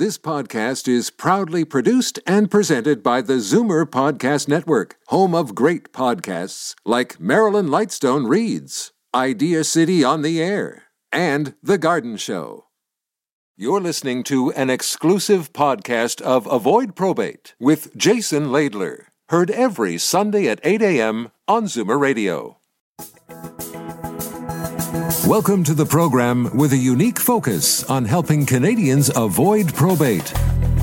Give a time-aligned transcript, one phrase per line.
[0.00, 5.92] This podcast is proudly produced and presented by the Zoomer Podcast Network, home of great
[5.92, 12.68] podcasts like Marilyn Lightstone Reads, Idea City on the Air, and The Garden Show.
[13.58, 20.48] You're listening to an exclusive podcast of Avoid Probate with Jason Laidler, heard every Sunday
[20.48, 21.30] at 8 a.m.
[21.46, 22.59] on Zoomer Radio.
[25.26, 30.24] Welcome to the program with a unique focus on helping Canadians avoid probate.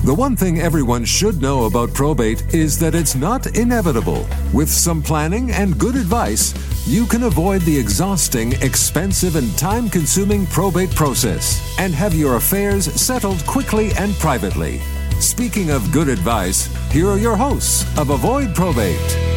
[0.05, 4.27] The one thing everyone should know about probate is that it's not inevitable.
[4.53, 6.53] With some planning and good advice,
[6.87, 12.85] you can avoid the exhausting, expensive, and time consuming probate process and have your affairs
[12.93, 14.79] settled quickly and privately.
[15.19, 19.36] Speaking of good advice, here are your hosts of Avoid Probate.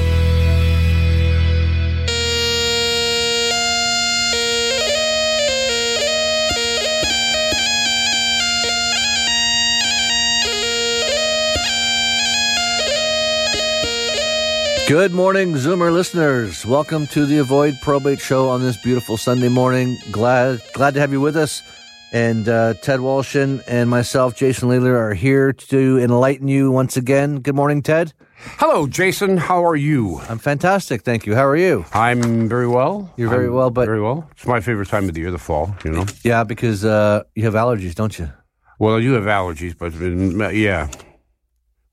[14.90, 16.66] Good morning, Zoomer listeners.
[16.66, 19.96] Welcome to the Avoid Probate Show on this beautiful Sunday morning.
[20.10, 21.62] Glad glad to have you with us.
[22.10, 27.36] And uh, Ted Woloshyn and myself, Jason Laidler, are here to enlighten you once again.
[27.36, 28.12] Good morning, Ted.
[28.58, 29.36] Hello, Jason.
[29.36, 30.18] How are you?
[30.28, 31.36] I'm fantastic, thank you.
[31.36, 31.84] How are you?
[31.92, 33.14] I'm very well.
[33.16, 34.28] You're very I'm well, but- very well.
[34.32, 35.72] It's my favorite time of the year, the fall.
[35.84, 36.06] You know.
[36.24, 38.28] Yeah, because uh, you have allergies, don't you?
[38.80, 40.88] Well, I do have allergies, but uh, yeah,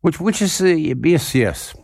[0.01, 1.75] which which is uh, yes, yes.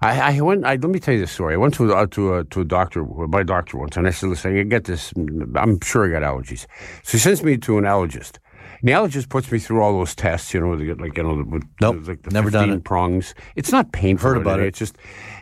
[0.00, 0.64] I, I went.
[0.64, 1.54] I, let me tell you this story.
[1.54, 4.28] I went to uh, to a to a doctor, my doctor once, and I said,
[4.28, 5.12] "Listen, I get this.
[5.56, 6.66] I'm sure I got allergies."
[7.02, 8.38] So he sends me to an allergist.
[8.80, 11.24] And the allergist puts me through all those tests, you know, they get like you
[11.24, 12.84] know, the, Nope, like the never done it.
[12.84, 13.34] prongs.
[13.56, 14.28] It's not painful.
[14.30, 14.66] Heard about it.
[14.66, 14.96] It's just,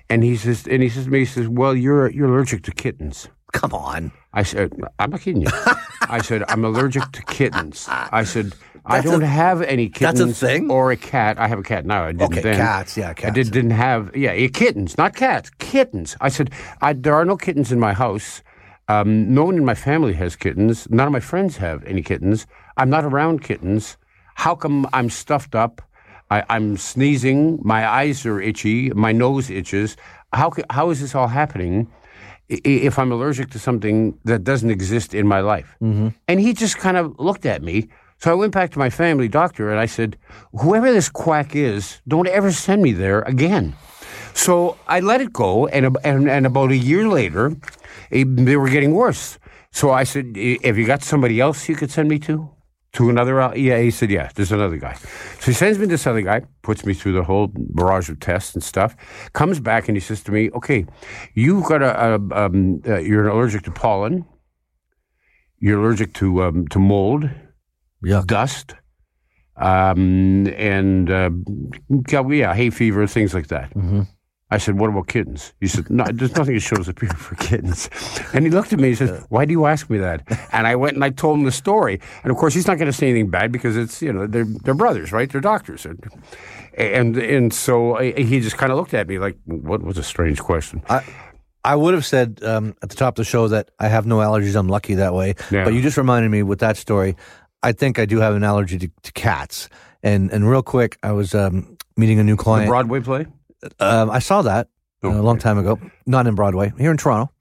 [0.08, 2.72] and he says, and he says to me, he says, "Well, you're you're allergic to
[2.72, 4.10] kittens." Come on.
[4.34, 5.48] I said, I'm not kidding you.
[6.08, 7.86] I said, I'm allergic to kittens.
[7.88, 8.54] I said,
[8.86, 10.70] I don't a- have any that's a kittens thing?
[10.70, 11.38] or a cat.
[11.38, 12.04] I have a cat now.
[12.04, 12.56] I didn't Okay, then.
[12.56, 13.34] cats, yeah, I cats.
[13.34, 16.16] did, didn't have, yeah, kittens, not cats, kittens.
[16.20, 18.42] I said, I, there are no kittens in my house.
[18.88, 20.88] Um, no one in my family has kittens.
[20.90, 22.46] None of my friends have any kittens.
[22.76, 23.96] I'm not around kittens.
[24.36, 25.82] How come I'm stuffed up?
[26.30, 27.58] I, I'm sneezing.
[27.62, 28.90] My eyes are itchy.
[28.90, 29.96] My nose itches.
[30.32, 31.88] How, how is this all happening?
[32.48, 35.74] if I'm allergic to something that doesn't exist in my life.
[35.82, 36.08] Mm-hmm.
[36.28, 37.88] And he just kind of looked at me.
[38.18, 40.16] So I went back to my family doctor and I said,
[40.60, 43.74] whoever this quack is, don't ever send me there again.
[44.32, 45.66] So I let it go.
[45.68, 47.54] And, and, and about a year later,
[48.12, 49.38] eh, they were getting worse.
[49.70, 52.50] So I said, "Eh, have you got somebody else you could send me to?
[52.92, 54.94] To another, yeah, he said, yeah, there's another guy.
[54.94, 58.54] So he sends me this other guy, puts me through the whole barrage of tests
[58.54, 58.96] and stuff,
[59.34, 60.86] comes back and he says to me, okay,
[61.34, 64.24] you've got a, a um, uh, you're allergic to pollen,
[65.58, 67.28] you're allergic to, um, to mold,
[68.06, 68.26] Yuck.
[68.26, 68.74] dust,
[69.56, 71.30] um, and, uh,
[72.10, 73.72] yeah, yeah, hay fever, things like that.
[73.72, 74.02] hmm
[74.48, 77.34] I said, "What about kittens?" He said, "No, there's nothing that shows up here for
[77.34, 77.90] kittens."
[78.32, 80.22] And he looked at me and said, "Why do you ask me that?"
[80.52, 81.98] And I went and I told him the story.
[82.22, 84.46] And of course, he's not going to say anything bad because it's you know they're
[84.62, 85.28] they're brothers, right?
[85.28, 85.98] They're doctors, and
[86.78, 90.38] and, and so he just kind of looked at me like, "What was a strange
[90.40, 91.02] question?" I,
[91.64, 94.18] I would have said um, at the top of the show that I have no
[94.18, 94.54] allergies.
[94.54, 95.34] I'm lucky that way.
[95.50, 95.64] Yeah.
[95.64, 97.16] But you just reminded me with that story.
[97.66, 99.68] I think I do have an allergy to, to cats.
[100.00, 102.68] And and real quick, I was um, meeting a new client.
[102.68, 102.70] The.
[102.70, 103.26] Broadway play.
[103.80, 104.68] Um, I saw that
[105.02, 107.32] uh, a long time ago, not in Broadway, here in Toronto.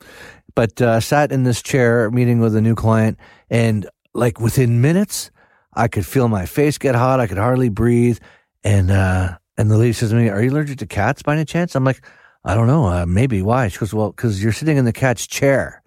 [0.56, 3.20] But uh, sat in this chair meeting with a new client,
[3.52, 5.30] and like within minutes,
[5.74, 7.20] I could feel my face get hot.
[7.20, 8.18] I could hardly breathe,
[8.64, 11.46] and uh, and the lady says to me, "Are you allergic to cats by any
[11.46, 12.04] chance?" I'm like,
[12.44, 13.68] "I don't know, uh, maybe." Why?
[13.68, 15.84] She goes, "Well, because you're sitting in the cat's chair."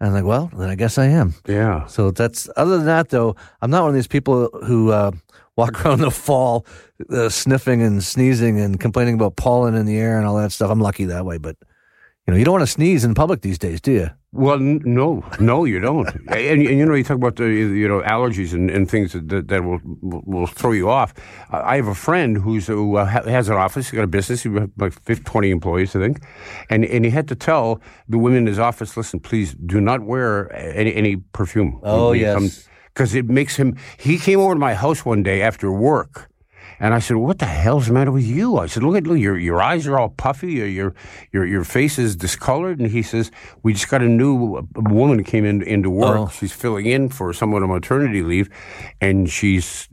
[0.00, 1.86] And I'm like, "Well, then I guess I am." Yeah.
[1.86, 5.12] So that's other than that, though, I'm not one of these people who uh,
[5.56, 6.66] walk around the fall
[7.10, 10.70] uh, sniffing and sneezing and complaining about pollen in the air and all that stuff.
[10.70, 11.56] I'm lucky that way, but
[12.26, 14.10] you know, you don't want to sneeze in public these days, do you?
[14.36, 16.08] Well, n- no, no, you don't.
[16.28, 19.48] and, and you know, you talk about the you know allergies and, and things that,
[19.48, 21.14] that, will will throw you off.
[21.50, 23.90] I have a friend who's who uh, has an office.
[23.90, 24.42] He's got a business.
[24.42, 26.22] He has like 50, 20 employees, I think,
[26.70, 30.02] and and he had to tell the women in his office, listen, please do not
[30.02, 31.80] wear any, any perfume.
[31.82, 32.68] Oh, yes.
[32.92, 33.76] because it makes him.
[33.98, 36.28] He came over to my house one day after work.
[36.78, 39.18] And I said, "What the hell's the matter with you?" I said, "Look at look,
[39.18, 40.52] your your eyes are all puffy.
[40.54, 40.94] Your your
[41.32, 43.30] your your face is discolored." And he says,
[43.62, 46.16] "We just got a new a woman came in into work.
[46.18, 46.28] Oh.
[46.28, 48.50] She's filling in for someone on maternity leave,
[49.00, 49.88] and she's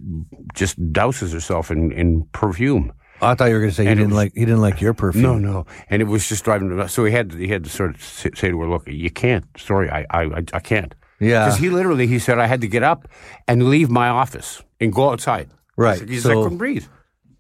[0.54, 2.92] just douses herself in in perfume."
[3.22, 4.82] I thought you were going to say he And didn't was- like he didn't like
[4.82, 5.24] your perfume.
[5.24, 6.70] No, no, and it was just driving.
[6.72, 9.10] him- So he had to, he had to sort of say to her, "Look, you
[9.10, 9.46] can't.
[9.58, 11.46] Sorry, I I I- I can't." Yeah.
[11.46, 13.08] Because he literally he said I had to get up
[13.48, 15.48] and leave my office and go outside.
[15.78, 16.08] Right.
[16.08, 16.86] He said, So- I couldn't breathe.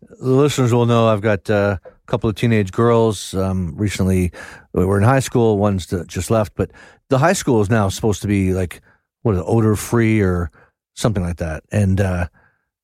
[0.02, 3.34] the listeners will know I've got uh, a couple of teenage girls.
[3.34, 4.32] Um, recently,
[4.74, 5.58] we were in high school.
[5.58, 6.72] One's just left, but
[7.10, 8.82] the high school is now supposed to be like
[9.22, 10.52] what is it, odor free or
[10.96, 11.64] something like that.
[11.72, 12.28] And uh,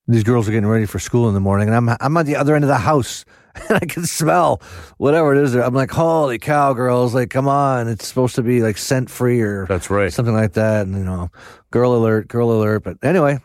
[0.07, 2.35] these girls are getting ready for school in the morning, and I'm I'm at the
[2.37, 3.25] other end of the house,
[3.69, 4.61] and I can smell
[4.97, 5.53] whatever it is.
[5.55, 7.13] I'm like, holy cow, girls!
[7.13, 7.87] Like, come on!
[7.87, 10.11] It's supposed to be like scent free or That's right.
[10.13, 10.87] something like that.
[10.87, 11.29] And you know,
[11.71, 12.83] girl alert, girl alert.
[12.83, 13.39] But anyway,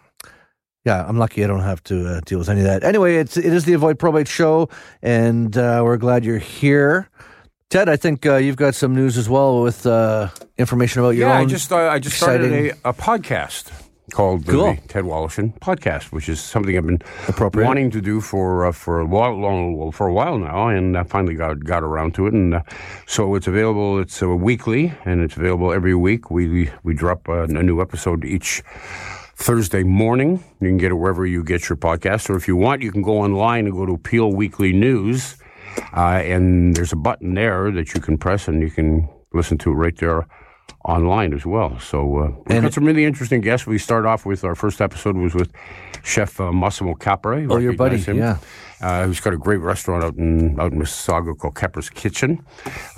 [0.85, 2.85] yeah, I'm lucky I don't have to uh, deal with any of that.
[2.85, 4.69] Anyway, it's it is the Avoid Probate Show,
[5.03, 7.09] and uh, we're glad you're here.
[7.71, 10.29] Ted, I think uh, you've got some news as well with uh,
[10.59, 13.73] information about your yeah, I just uh, I just started a, a podcast
[14.13, 14.75] called the- Cool.
[14.75, 17.67] the Ted Woloshyn podcast, which is something I've been Appropriate.
[17.67, 21.03] wanting to do for uh, for a while long for a while now, and I
[21.05, 22.35] finally got got around to it.
[22.35, 22.63] And uh,
[23.07, 23.99] so it's available.
[23.99, 26.31] It's uh, weekly, and it's available every week.
[26.31, 28.63] We we drop uh, a new episode each.
[29.37, 30.43] Thursday morning.
[30.61, 33.03] You can get it wherever you get your podcast, or if you want, you can
[33.03, 35.37] go online and go to Peel Weekly News,
[35.97, 39.71] uh, and there's a button there that you can press, and you can listen to
[39.71, 40.27] it right there
[40.85, 41.79] online as well.
[41.81, 43.67] So uh, we've And- got some really interesting guests.
[43.67, 45.51] We start off with our first episode was with
[46.03, 47.45] Chef uh, Massimo Capra.
[47.51, 48.19] Oh, your buddy, him.
[48.19, 48.37] yeah.
[48.85, 52.45] Uh, who's got a great restaurant out in out in Mississauga called Capra's Kitchen.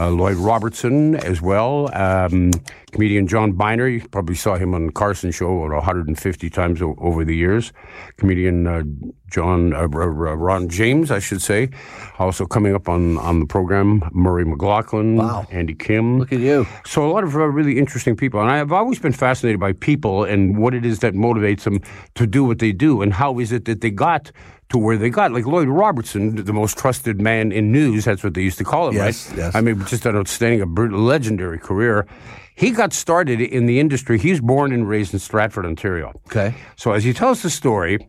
[0.01, 1.89] Uh, Lloyd Robertson as well.
[1.95, 2.51] Um,
[2.91, 3.87] comedian John Byner.
[3.87, 7.73] You probably saw him on Carson Show about 150 times o- over the years.
[8.17, 8.83] Comedian uh,
[9.31, 11.71] John uh, Ron James, I should say,
[12.19, 14.03] also coming up on on the program.
[14.13, 15.17] Murray McLauchlan.
[15.17, 15.47] Wow.
[15.53, 16.19] Andy Kim.
[16.19, 16.67] Look at you.
[16.85, 20.25] So a lot of uh, really interesting people, and I've always been fascinated by people
[20.25, 21.81] and what it is that motivates them
[22.17, 24.33] to do what they do, and how is it that they got
[24.71, 25.33] to where they got.
[25.33, 28.89] Like Lloyd Robertson, the most trusted man in news, that's what they used to call
[28.89, 29.39] him, Yes, right?
[29.39, 29.55] yes.
[29.55, 30.67] I mean, just an outstanding, a
[30.97, 32.07] legendary career.
[32.55, 34.19] He got started in the industry.
[34.19, 36.13] He's born and raised in Stratford, Ontario.
[36.29, 36.55] Okay.
[36.77, 38.09] So as he tells the story,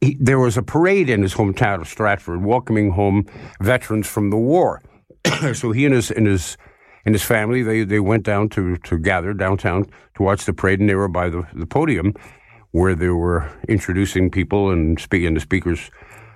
[0.00, 3.26] he, there was a parade in his hometown of Stratford welcoming home
[3.60, 4.80] veterans from the war.
[5.54, 6.56] so he and his and his
[7.04, 9.84] and his family they, they went down to, to gather downtown
[10.14, 12.14] to watch the parade, and they were by the, the podium
[12.72, 15.34] where they were introducing people and speaking.
[15.34, 15.90] The speakers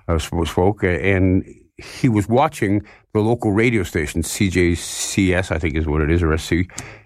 [0.09, 1.45] uh, sp- spoke, and
[1.77, 2.83] he was watching
[3.13, 6.53] the local radio station, CJCS, I think is what it is, or SC,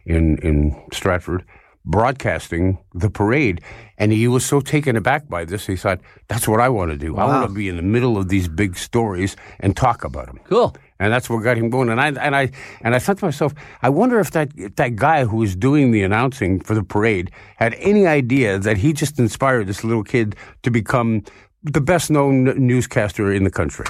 [0.05, 1.45] in in Stratford,
[1.85, 3.61] broadcasting the parade.
[3.99, 6.99] And he was so taken aback by this, he thought, "That's what I want to
[6.99, 7.17] do.
[7.17, 10.41] I want to be in the middle of these big stories and talk about them."
[10.45, 10.77] Cool.
[10.99, 11.89] And that's what got him going.
[11.89, 12.51] And I and I
[12.81, 15.91] and I thought to myself, I wonder if that if that guy who was doing
[15.91, 20.37] the announcing for the parade had any idea that he just inspired this little kid
[20.63, 21.23] to become
[21.63, 23.87] the best known newscaster in the country.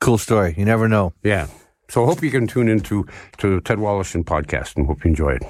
[0.00, 0.54] Cool story.
[0.56, 1.12] You never know.
[1.22, 1.48] Yeah.
[1.88, 3.04] So I hope you can tune into
[3.38, 5.42] to Ted Ted and podcast and hope you enjoy it.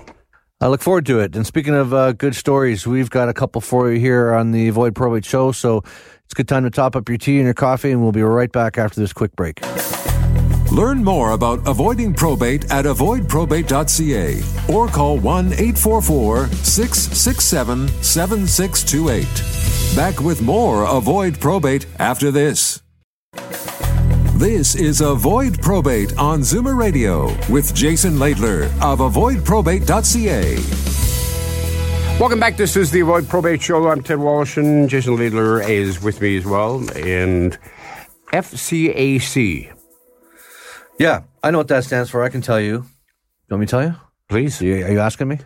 [0.63, 1.37] I look forward to it.
[1.37, 4.69] And speaking of uh, good stories, we've got a couple for you here on the
[4.69, 5.53] Avoid Probate Show.
[5.53, 8.13] So it's a good time to top up your tea and your coffee, and we'll
[8.13, 9.61] be right back after this quick break.
[10.71, 19.97] Learn more about avoiding probate at avoidprobate.ca or call 1 844 667 7628.
[19.97, 22.81] Back with more Avoid Probate after this.
[24.35, 30.57] This is Avoid Probate on Zoomer Radio with Jason Laidler of avoidprobate.ca.
[32.21, 32.57] Welcome back.
[32.57, 33.89] This is the Avoid Probate Show.
[33.89, 36.77] I'm Ted Walsh and Jason Laidler is with me as well.
[36.97, 37.59] And
[38.33, 39.73] FCAC,
[41.01, 42.23] Yeah, I know what that stands for.
[42.23, 42.75] I can tell you.
[42.75, 42.85] You
[43.53, 43.95] want me to tell you?
[44.29, 44.61] please.
[44.61, 45.39] Are you, are you asking me?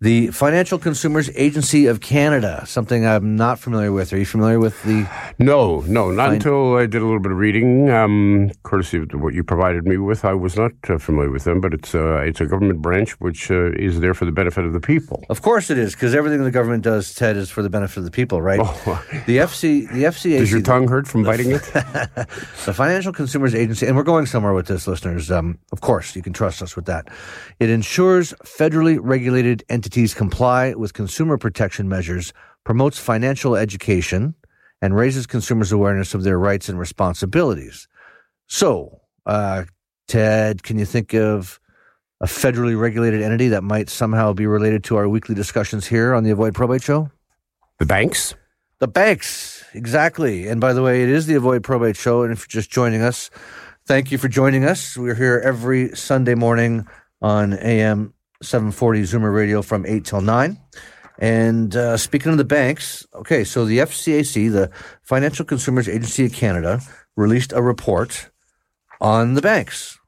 [0.00, 4.12] The Financial Consumers Agency of Canada, something I'm not familiar with.
[4.12, 5.08] Are you familiar with the?
[5.38, 9.34] No, no, not until I did a little bit of reading, um, courtesy of what
[9.34, 10.24] you provided me with.
[10.24, 13.52] I was not uh, familiar with them, but it's uh, it's a government branch which
[13.52, 15.24] uh, is there for the benefit of the people.
[15.30, 18.04] Of course it is, because everything the government does, Ted, is for the benefit of
[18.04, 18.58] the people, right?
[19.26, 20.38] The FC, the FCA.
[20.44, 21.62] Does your tongue hurt from biting it?
[21.72, 25.30] the Financial Consumers Agency, and we're going somewhere with this, listeners.
[25.30, 27.08] Um, of course, you can trust us with that.
[27.60, 29.83] It ensures federally regulated entities
[30.14, 32.32] comply with consumer protection measures,
[32.64, 34.34] promotes financial education,
[34.80, 37.88] and raises consumers' awareness of their rights and responsibilities.
[38.46, 39.64] So, uh,
[40.08, 41.58] Ted, can you think of
[42.20, 46.24] a federally regulated entity that might somehow be related to our weekly discussions here on
[46.24, 47.10] the Avoid Probate Show?
[47.78, 48.34] the banks?
[48.78, 50.48] The banks, exactly.
[50.48, 52.22] And by the way, it is the Avoid Probate Show.
[52.22, 53.30] And if you're just joining us,
[53.86, 54.96] thank you for joining us.
[54.96, 56.86] We're here every Sunday morning
[57.22, 60.58] on AM 740 Zoomer Radio from 8 till 9.
[61.18, 64.70] And uh, speaking of the banks, okay, so the FCAC, the
[65.02, 66.80] Financial Consumers Agency of Canada,
[67.16, 68.30] released a report
[69.00, 69.98] on the banks.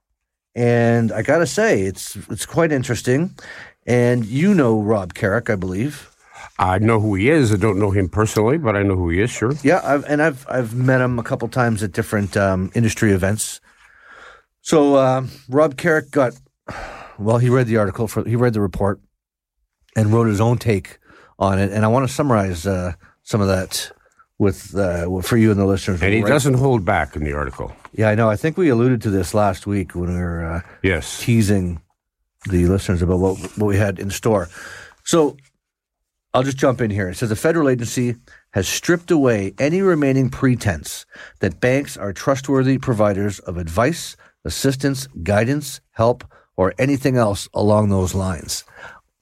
[0.55, 3.37] And I got to say, it's it's quite interesting.
[3.87, 6.11] And you know Rob Carrick, I believe.
[6.59, 7.53] I know who he is.
[7.53, 9.31] I don't know him personally, but I know who he is.
[9.31, 9.53] Sure.
[9.63, 13.61] Yeah, I've, and I've I've met him a couple times at different um, industry events.
[14.63, 16.33] So uh, Rob Carrick got
[17.19, 17.39] well.
[17.39, 19.01] He read the article for he read the report
[19.97, 20.99] and wrote his own take
[21.39, 21.73] on it.
[21.73, 22.93] And I want to summarize uh,
[23.23, 23.91] some of that
[24.39, 26.03] with uh, for you and the listeners.
[26.03, 26.29] And he right?
[26.29, 27.73] doesn't hold back in the article.
[27.93, 28.29] Yeah, I know.
[28.29, 31.81] I think we alluded to this last week when we were uh, yes teasing
[32.49, 34.49] the listeners about what what we had in store.
[35.05, 35.37] So
[36.35, 37.09] I'll just jump in here.
[37.09, 38.17] It says the federal agency
[38.51, 41.07] has stripped away any remaining pretense
[41.41, 46.25] that banks are trustworthy providers of advice, assistance, guidance, help,
[46.57, 48.65] or anything else along those lines.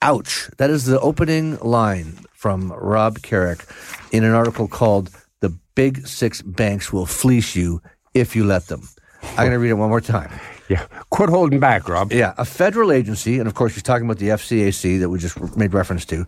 [0.01, 0.49] Ouch.
[0.57, 3.65] That is the opening line from Rob Carrick
[4.11, 5.09] in an article called
[5.41, 7.81] The Big Six Banks Will Fleece You
[8.13, 8.87] If You Let Them.
[9.31, 10.31] I'm going to read it one more time.
[10.69, 10.85] Yeah.
[11.09, 12.11] Quit holding back, Rob.
[12.11, 12.33] Yeah.
[12.37, 15.73] A federal agency, and of course, he's talking about the FCAC that we just made
[15.73, 16.25] reference to.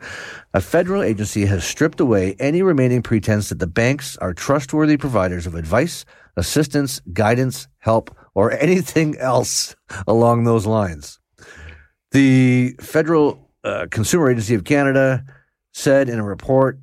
[0.54, 5.48] A federal agency has stripped away any remaining pretense that the banks are trustworthy providers
[5.48, 9.76] of advice, assistance, guidance, help, or anything else
[10.08, 11.20] along those lines.
[12.12, 15.26] The Federal uh, Consumer Agency of Canada
[15.74, 16.78] said in a report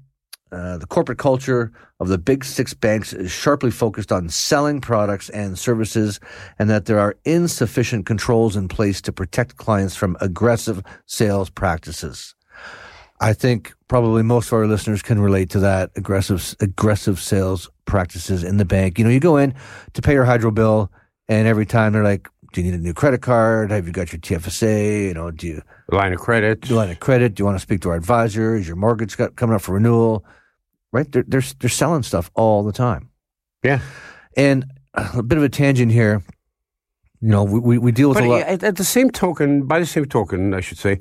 [0.51, 5.31] uh, the corporate culture of the big six banks is sharply focused on selling products
[5.31, 6.19] and services,
[6.59, 12.35] and that there are insufficient controls in place to protect clients from aggressive sales practices.
[13.21, 18.43] I think probably most of our listeners can relate to that aggressive aggressive sales practices
[18.43, 18.99] in the bank.
[18.99, 19.55] You know, you go in
[19.93, 20.91] to pay your hydro bill,
[21.29, 23.71] and every time they're like, "Do you need a new credit card?
[23.71, 25.09] Have you got your TFSA?
[25.09, 26.63] You know, do you line of credit?
[26.63, 27.35] Do line of credit?
[27.35, 28.57] Do you want to speak to our advisor?
[28.57, 30.25] Is your mortgage got, coming up for renewal?"
[30.95, 31.11] right?
[31.11, 33.11] They're, they're, they're selling stuff all the time.
[33.63, 33.81] Yeah.
[34.37, 34.65] And
[34.95, 36.23] a bit of a tangent here.
[37.25, 38.43] You know, we, we deal with but a lot.
[38.43, 40.99] At the same token, by the same token, I should say,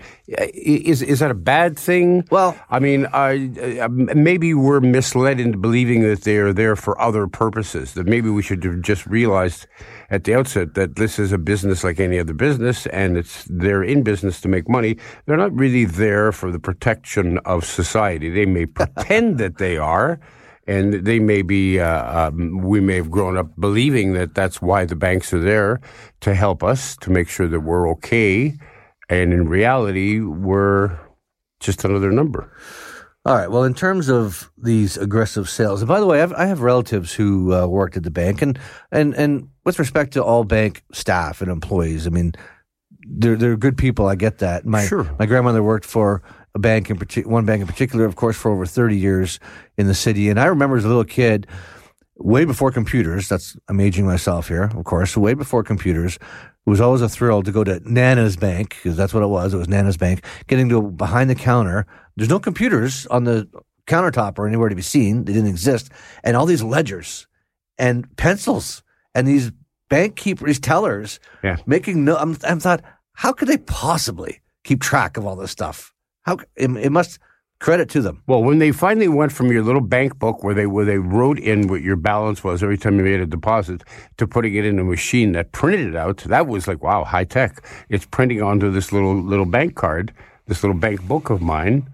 [0.53, 2.25] is is that a bad thing?
[2.32, 7.94] Well, I mean, uh, maybe we're misled into believing that they're there for other purposes.
[7.96, 9.68] That maybe we should have just realized
[10.12, 13.84] at the outset that this is a business like any other business, and it's they're
[13.84, 14.96] in business to make money.
[15.25, 18.30] They're not really there for the protection of society.
[18.30, 20.22] They may pretend that they are
[20.67, 24.86] and they may be uh, um, we may have grown up believing that that's why
[24.86, 25.82] the banks are there
[26.22, 28.53] to help us to make sure that we're okay.
[29.10, 30.98] And in reality we're
[31.60, 32.51] just another number.
[33.25, 33.50] All right.
[33.50, 37.13] Well in terms of these aggressive sales and by the way I've, I have relatives
[37.13, 38.58] who uh, worked at the bank and
[38.91, 42.34] and and with respect to all bank staff and employees i mean
[43.05, 44.08] they're they're good people.
[44.08, 44.65] I get that.
[44.65, 45.15] My sure.
[45.20, 46.22] my grandmother worked for
[46.55, 49.39] a bank in partic- one bank in particular, of course, for over 30 years
[49.77, 50.29] in the city.
[50.29, 51.48] And I remember as a little kid,
[52.17, 56.79] way before computers, that's, I'm aging myself here, of course, way before computers, it was
[56.79, 59.53] always a thrill to go to Nana's Bank, because that's what it was.
[59.53, 61.86] It was Nana's Bank, getting to behind the counter.
[62.15, 63.50] There's no computers on the
[63.88, 65.25] countertop or anywhere to be seen.
[65.25, 65.91] They didn't exist.
[66.24, 67.27] And all these ledgers
[67.77, 68.83] and pencils
[69.13, 69.51] and these
[69.89, 71.57] bank keepers, these tellers yeah.
[71.65, 72.81] making no, I'm, I'm thought,
[73.13, 75.93] how could they possibly keep track of all this stuff?
[76.24, 77.20] How it, it must
[77.63, 78.22] credit to them.
[78.27, 81.39] Well, when they finally went from your little bank book where they where they wrote
[81.39, 83.84] in what your balance was every time you made a deposit
[84.18, 87.24] to putting it in a machine that printed it out, that was like wow, high
[87.24, 87.65] tech.
[87.88, 90.13] It's printing onto this little little bank card,
[90.48, 91.89] this little bank book of mine.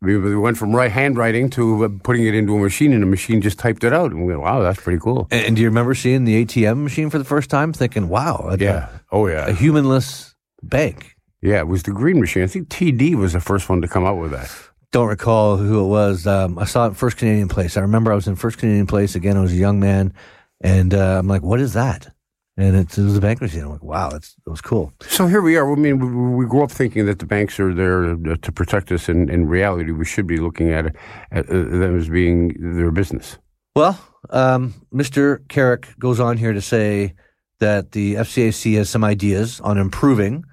[0.00, 3.42] We, went from right handwriting to uh, putting it into a machine, and the machine
[3.42, 4.12] just typed it out.
[4.12, 6.84] And we went, "Wow, that's pretty cool." And, and do you remember seeing the ATM
[6.84, 11.58] machine for the first time, thinking, "Wow, yeah, a, oh yeah, a humanless bank." Yeah,
[11.58, 12.42] it was the green machine.
[12.42, 14.50] I think TD was the first one to come out with that.
[14.90, 16.26] Don't recall who it was.
[16.26, 17.76] Um, I saw it in First Canadian Place.
[17.76, 19.36] I remember I was in First Canadian Place again.
[19.36, 20.14] I was a young man,
[20.60, 22.12] and uh, I'm like, "What is that?"
[22.56, 23.60] And it, was a bank machine.
[23.60, 25.70] I'm like, "Wow, that's that was cool." So here we are.
[25.70, 29.08] I mean, we, we grew up thinking that the banks are there to protect us,
[29.08, 30.96] and in reality, we should be looking at,
[31.30, 33.36] at them as being their business.
[33.76, 35.46] Well, um, Mr.
[35.48, 37.14] Carrick goes on here to say
[37.60, 40.44] that the FCAC has some ideas on improving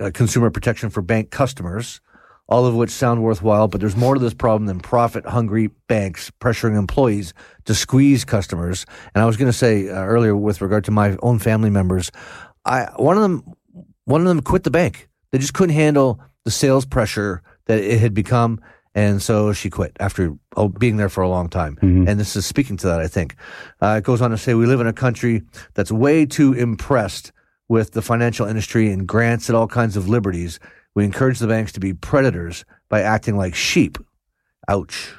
[0.00, 2.00] uh, consumer protection for bank customers,
[2.48, 6.30] all of which sound worthwhile, but there's more to this problem than profit hungry banks
[6.40, 7.32] pressuring employees
[7.64, 8.84] to squeeze customers.
[9.14, 12.10] And I was going to say uh, earlier with regard to my own family members,
[12.64, 13.54] I one of them
[14.04, 15.08] one of them quit the bank.
[15.30, 18.60] They just couldn't handle the sales pressure that it had become.
[18.94, 21.76] And so she quit after oh, being there for a long time.
[21.76, 22.06] Mm-hmm.
[22.06, 23.34] And this is speaking to that, I think.
[23.80, 25.42] Uh, it goes on to say, we live in a country
[25.74, 27.32] that's way too impressed
[27.68, 30.60] with the financial industry and grants it all kinds of liberties,
[30.94, 33.98] we encourage the banks to be predators by acting like sheep.
[34.68, 35.12] Ouch.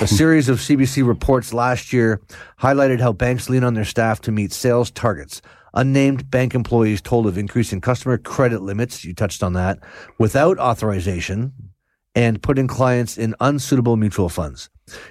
[0.00, 2.20] A series of CBC reports last year
[2.60, 5.40] highlighted how banks lean on their staff to meet sales targets.
[5.74, 9.78] Unnamed bank employees told of increasing customer credit limits, you touched on that,
[10.18, 11.52] without authorization,
[12.14, 14.70] and putting clients in unsuitable mutual funds.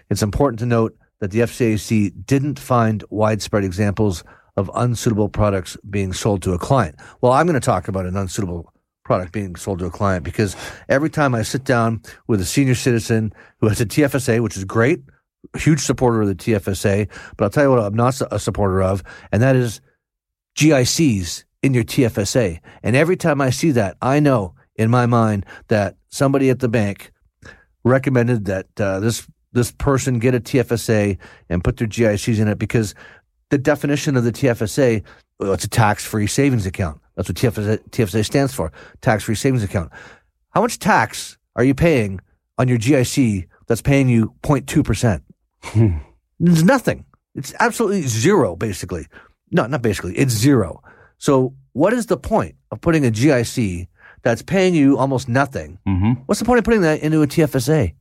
[0.09, 4.23] It's important to note that the FCAC didn't find widespread examples
[4.57, 6.95] of unsuitable products being sold to a client.
[7.21, 8.73] Well, I'm going to talk about an unsuitable
[9.05, 10.55] product being sold to a client because
[10.89, 14.65] every time I sit down with a senior citizen who has a TFSA, which is
[14.65, 15.01] great,
[15.55, 19.03] huge supporter of the TFSA, but I'll tell you what I'm not a supporter of,
[19.31, 19.79] and that is
[20.57, 22.59] GICs in your TFSA.
[22.83, 26.67] And every time I see that, I know in my mind that somebody at the
[26.67, 27.11] bank
[27.83, 31.17] recommended that uh, this this person get a TFSA
[31.49, 32.93] and put their GICs in it because
[33.49, 35.03] the definition of the TFSA,
[35.39, 36.99] well, it's a tax free savings account.
[37.15, 39.91] That's what TFSA, TFSA stands for, tax free savings account.
[40.51, 42.19] How much tax are you paying
[42.57, 45.21] on your GIC that's paying you 0.2%?
[45.63, 45.97] Hmm.
[46.39, 47.05] It's nothing.
[47.35, 49.07] It's absolutely zero, basically.
[49.51, 50.15] No, not basically.
[50.17, 50.81] It's zero.
[51.17, 53.87] So, what is the point of putting a GIC
[54.23, 55.79] that's paying you almost nothing?
[55.87, 56.21] Mm-hmm.
[56.25, 57.93] What's the point of putting that into a TFSA?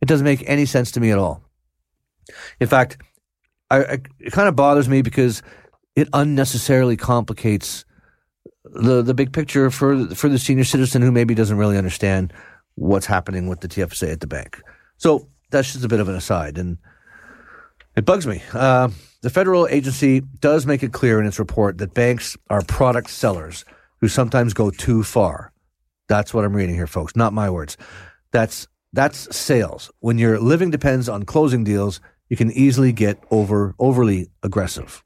[0.00, 1.42] It doesn't make any sense to me at all.
[2.60, 2.98] In fact,
[3.70, 5.42] I, I, it kind of bothers me because
[5.96, 7.84] it unnecessarily complicates
[8.64, 12.32] the the big picture for for the senior citizen who maybe doesn't really understand
[12.74, 14.62] what's happening with the TFSA at the bank.
[14.96, 16.78] So that's just a bit of an aside, and
[17.96, 18.42] it bugs me.
[18.52, 18.90] Uh,
[19.22, 23.64] the federal agency does make it clear in its report that banks are product sellers
[24.00, 25.52] who sometimes go too far.
[26.08, 27.16] That's what I'm reading here, folks.
[27.16, 27.76] Not my words.
[28.30, 29.90] That's that's sales.
[30.00, 35.02] When your living depends on closing deals, you can easily get over overly aggressive.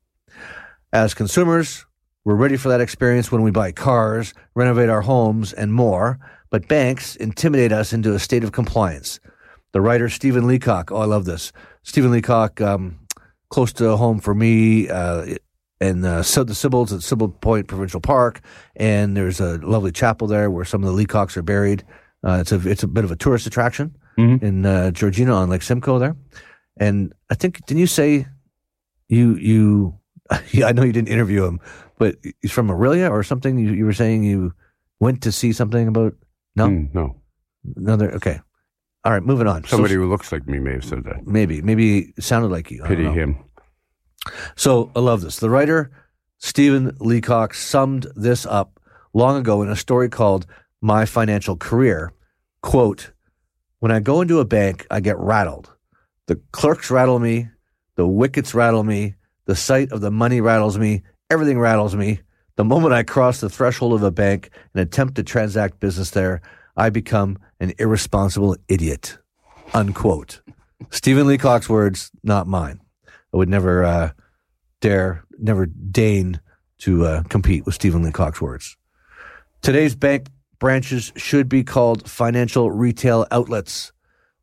[0.93, 1.87] As consumers,
[2.25, 6.19] we're ready for that experience when we buy cars, renovate our homes, and more.
[6.51, 9.19] But banks intimidate us into a state of compliance.
[9.73, 11.51] The writer Stephen Leacock, oh, I love this.
[11.83, 12.99] Stephen Leacock, um,
[13.49, 15.37] close to home for me, uh,
[15.81, 18.41] and uh, so the Sibbalds at Sibbald Point Provincial Park,
[18.77, 21.85] and there's a lovely chapel there where some of the Leacocks are buried.
[22.25, 24.45] Uh, it's a it's a bit of a tourist attraction mm-hmm.
[24.45, 26.17] in uh, Georgina on Lake Simcoe there.
[26.77, 28.27] And I think didn't you say
[29.09, 29.99] you you
[30.31, 31.61] I know you didn't interview him,
[31.99, 33.59] but he's from Orillia or something.
[33.59, 34.55] You, you were saying you
[35.01, 36.15] went to see something about
[36.57, 37.17] no mm, no
[37.77, 38.41] another okay.
[39.05, 39.65] All right, moving on.
[39.65, 41.27] Somebody so, who looks like me may have said that.
[41.27, 42.85] Maybe maybe sounded like you.
[42.85, 43.37] Pity him.
[44.55, 45.39] So I love this.
[45.39, 45.91] The writer
[46.39, 48.81] Stephen Leacock summed this up
[49.13, 50.47] long ago in a story called
[50.81, 52.13] my financial career.
[52.63, 53.13] Quote,
[53.81, 55.72] when I go into a bank, I get rattled.
[56.33, 57.51] The clerks rattle me,
[57.97, 62.21] the wickets rattle me, the sight of the money rattles me, everything rattles me.
[62.57, 66.41] The moment I cross the threshold of a bank and attempt to transact business there,
[66.75, 69.19] I become an irresponsible idiot.
[69.75, 70.41] Unquote.
[70.89, 72.81] Stephen Leacock's words, not mine.
[73.07, 74.13] I would never uh,
[74.81, 76.41] dare, never deign
[76.79, 78.79] to uh, compete with Stephen Leacock's words.
[79.61, 83.93] Today's bank branches should be called financial retail outlets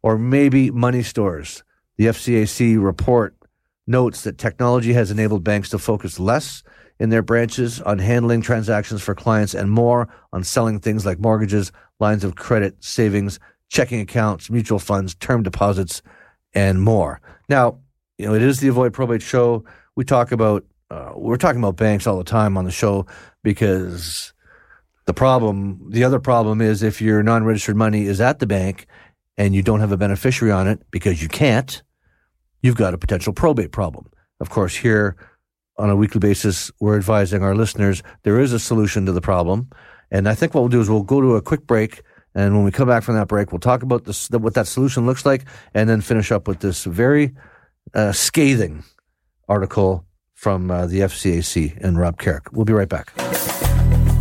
[0.03, 1.63] or maybe money stores.
[1.99, 3.35] The FCAC report
[3.85, 6.63] notes that technology has enabled banks to focus less
[6.97, 11.73] in their branches on handling transactions for clients and more on selling things like mortgages,
[11.99, 16.01] lines of credit, savings, checking accounts, mutual funds, term deposits,
[16.53, 17.19] and more.
[17.49, 17.79] Now,
[18.17, 19.65] you know, it is the Avoid Probate show.
[19.97, 23.07] We talk about, uh, we're talking about banks all the time on the show
[23.43, 24.31] because
[25.03, 28.87] the problem, the other problem is if your non registered money is at the bank
[29.37, 31.83] and you don't have a beneficiary on it because you can't,
[32.61, 34.09] you've got a potential probate problem.
[34.39, 35.15] Of course, here
[35.77, 39.69] on a weekly basis, we're advising our listeners there is a solution to the problem.
[40.11, 42.01] And I think what we'll do is we'll go to a quick break.
[42.35, 45.05] And when we come back from that break, we'll talk about this, what that solution
[45.05, 47.33] looks like and then finish up with this very
[47.93, 48.83] uh, scathing
[49.47, 52.51] article from uh, the FCAC and Rob Carrick.
[52.51, 53.13] We'll be right back.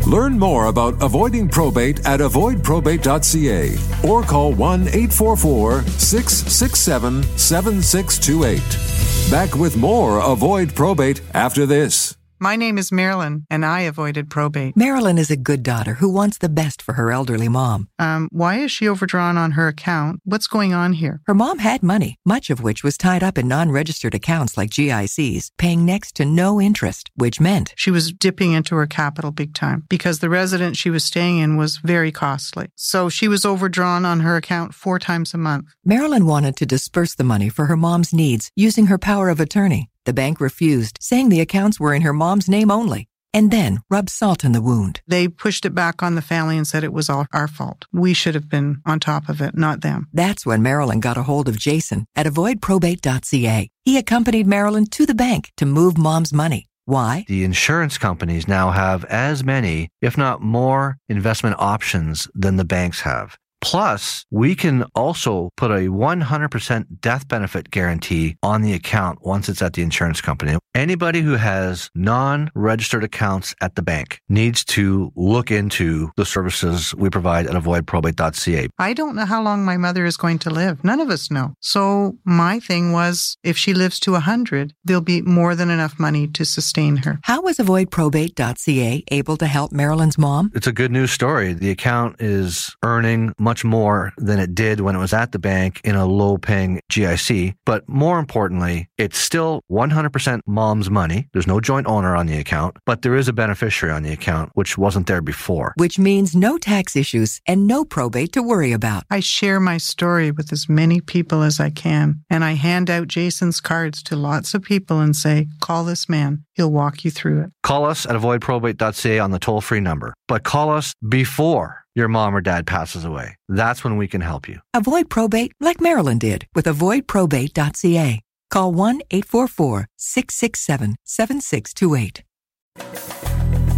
[0.08, 9.30] Learn more about avoiding probate at avoidprobate.ca or call 1 844 667 7628.
[9.30, 12.17] Back with more Avoid Probate after this.
[12.40, 14.76] My name is Marilyn, and I avoided probate.
[14.76, 17.88] Marilyn is a good daughter who wants the best for her elderly mom.
[17.98, 20.20] Um, why is she overdrawn on her account?
[20.22, 21.20] What's going on here?
[21.26, 24.70] Her mom had money, much of which was tied up in non registered accounts like
[24.70, 29.52] GICs, paying next to no interest, which meant she was dipping into her capital big
[29.52, 32.68] time because the residence she was staying in was very costly.
[32.76, 35.66] So she was overdrawn on her account four times a month.
[35.84, 39.90] Marilyn wanted to disperse the money for her mom's needs using her power of attorney.
[40.08, 44.08] The bank refused, saying the accounts were in her mom's name only, and then rubbed
[44.08, 45.02] salt in the wound.
[45.06, 47.84] They pushed it back on the family and said it was all our fault.
[47.92, 50.08] We should have been on top of it, not them.
[50.10, 53.68] That's when Marilyn got a hold of Jason at avoidprobate.ca.
[53.84, 56.70] He accompanied Marilyn to the bank to move mom's money.
[56.86, 57.26] Why?
[57.28, 63.02] The insurance companies now have as many, if not more, investment options than the banks
[63.02, 63.36] have.
[63.60, 69.62] Plus, we can also put a 100% death benefit guarantee on the account once it's
[69.62, 70.56] at the insurance company.
[70.74, 76.94] Anybody who has non registered accounts at the bank needs to look into the services
[76.94, 78.68] we provide at avoidprobate.ca.
[78.78, 80.84] I don't know how long my mother is going to live.
[80.84, 81.54] None of us know.
[81.60, 86.28] So my thing was if she lives to 100, there'll be more than enough money
[86.28, 87.18] to sustain her.
[87.24, 90.52] How was avoidprobate.ca able to help Marilyn's mom?
[90.54, 91.54] It's a good news story.
[91.54, 95.80] The account is earning much more than it did when it was at the bank
[95.82, 97.54] in a low paying GIC.
[97.64, 101.28] But more importantly, it's still 100% mom's money.
[101.32, 104.50] There's no joint owner on the account, but there is a beneficiary on the account,
[104.52, 105.72] which wasn't there before.
[105.78, 109.04] Which means no tax issues and no probate to worry about.
[109.10, 113.08] I share my story with as many people as I can, and I hand out
[113.08, 116.44] Jason's cards to lots of people and say, call this man.
[116.52, 117.50] He'll walk you through it.
[117.62, 122.34] Call us at avoidprobate.ca on the toll free number, but call us before your mom
[122.34, 123.36] or dad passes away.
[123.48, 124.60] That's when we can help you.
[124.74, 128.20] Avoid probate like Marilyn did with avoidprobate.ca.
[128.50, 132.22] Call 1 844 667 7628.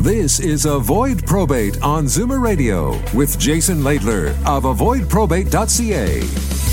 [0.01, 6.70] This is Avoid Probate on Zoomer Radio with Jason Laidler of avoidprobate.ca.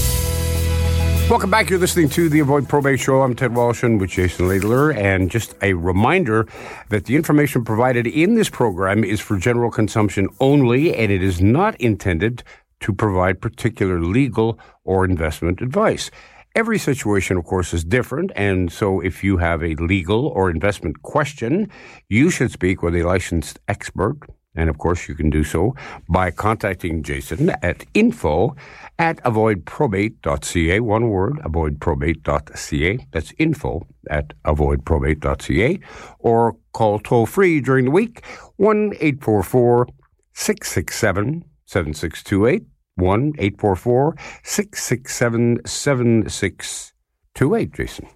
[1.30, 1.70] Welcome back.
[1.70, 3.22] You're listening to the Avoid Probate Show.
[3.22, 4.96] I'm Ted Woloshyn with Jason Laidler.
[4.96, 6.48] And just a reminder
[6.88, 11.42] that the information provided in this program is for general consumption only, and it is
[11.42, 12.44] not intended
[12.80, 16.10] to provide particular legal or investment advice.
[16.56, 21.02] Every situation, of course, is different, and so if you have a legal or investment
[21.02, 21.70] question,
[22.08, 24.18] you should speak with a licensed expert.
[24.56, 25.76] And of course, you can do so
[26.10, 28.56] by contacting Jason at info
[28.99, 30.79] at avoidprobate.ca.
[30.79, 33.07] One word, avoidprobate.ca.
[33.12, 35.79] That's info at avoidprobate.ca.
[36.19, 39.88] Or call toll free during the week, 1 844
[40.33, 42.65] 667 7628.
[42.97, 48.07] 1 844 667 7628, Jason.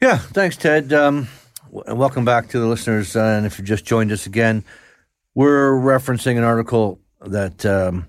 [0.00, 0.92] Yeah, thanks, Ted.
[0.92, 1.28] Um,
[1.70, 3.14] w- welcome back to the listeners.
[3.14, 4.64] Uh, and if you just joined us again,
[5.34, 8.08] we're referencing an article that um,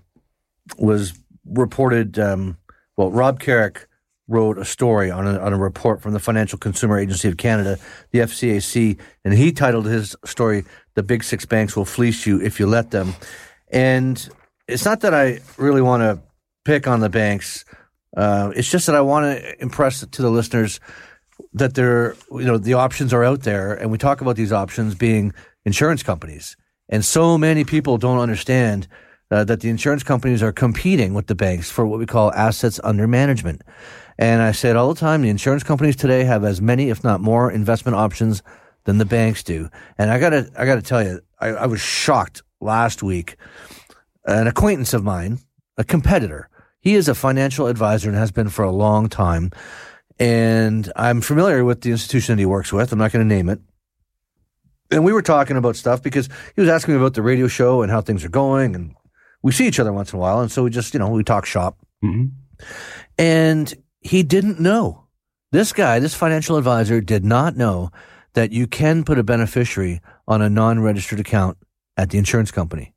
[0.77, 1.13] was
[1.49, 2.17] reported.
[2.19, 2.57] Um,
[2.97, 3.87] well, Rob Carrick
[4.27, 7.77] wrote a story on a, on a report from the Financial Consumer Agency of Canada,
[8.11, 12.59] the FCAC, and he titled his story, The Big Six Banks Will Fleece You If
[12.59, 13.15] You Let Them.
[13.71, 14.29] And
[14.67, 16.21] it's not that I really want to
[16.63, 17.65] pick on the banks.
[18.15, 20.79] Uh, it's just that I want to impress to the listeners
[21.53, 24.93] that there, you know, the options are out there, and we talk about these options
[24.93, 25.33] being
[25.65, 26.55] insurance companies,
[26.89, 28.87] and so many people don't understand
[29.31, 32.79] uh, that the insurance companies are competing with the banks for what we call assets
[32.83, 33.61] under management.
[34.17, 37.03] And I say it all the time: the insurance companies today have as many, if
[37.03, 38.43] not more, investment options
[38.85, 39.69] than the banks do.
[39.97, 43.37] And I gotta, I gotta tell you, I, I was shocked last week
[44.25, 45.39] an acquaintance of mine,
[45.77, 46.49] a competitor.
[46.81, 49.51] He is a financial advisor and has been for a long time.
[50.19, 52.91] And I'm familiar with the institution that he works with.
[52.91, 53.59] I'm not going to name it.
[54.91, 57.81] And we were talking about stuff because he was asking me about the radio show
[57.81, 58.75] and how things are going.
[58.75, 58.95] And
[59.41, 60.41] we see each other once in a while.
[60.41, 61.77] And so we just, you know, we talk shop.
[62.03, 62.27] Mm-hmm.
[63.17, 65.05] And he didn't know.
[65.51, 67.91] This guy, this financial advisor, did not know
[68.33, 71.57] that you can put a beneficiary on a non registered account
[71.97, 72.93] at the insurance company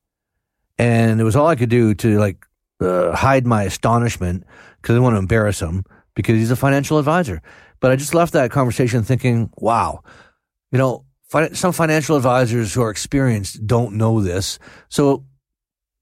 [0.78, 2.44] and it was all I could do to like
[2.80, 4.44] uh, hide my astonishment
[4.76, 7.40] because I didn't want to embarrass him because he's a financial advisor.
[7.80, 10.02] But I just left that conversation thinking, wow,
[10.70, 11.04] you know,
[11.52, 15.24] some financial advisors who are experienced don't know this, so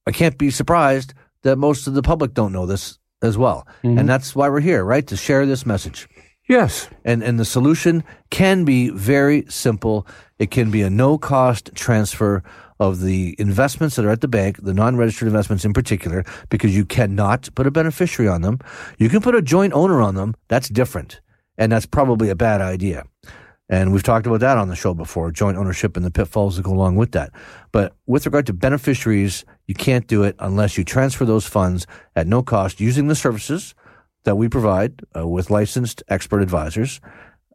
[0.06, 3.66] I can't be surprised that most of the public don't know this as well.
[3.84, 3.98] Mm-hmm.
[3.98, 5.06] And that's why we're here, right?
[5.06, 6.08] To share this message.
[6.48, 6.88] Yes.
[7.04, 10.06] And and the solution can be very simple.
[10.38, 12.42] It can be a no cost transfer
[12.80, 16.84] of the investments that are at the bank, the non-registered investments in particular, because you
[16.84, 18.58] cannot put a beneficiary on them.
[18.98, 20.34] You can put a joint owner on them.
[20.48, 21.20] That's different.
[21.58, 23.04] And that's probably a bad idea.
[23.70, 26.64] And we've talked about that on the show before, joint ownership and the pitfalls that
[26.64, 27.30] go along with that.
[27.70, 32.26] But with regard to beneficiaries, you can't do it unless you transfer those funds at
[32.26, 33.76] no cost using the services
[34.24, 37.00] that we provide uh, with licensed expert advisors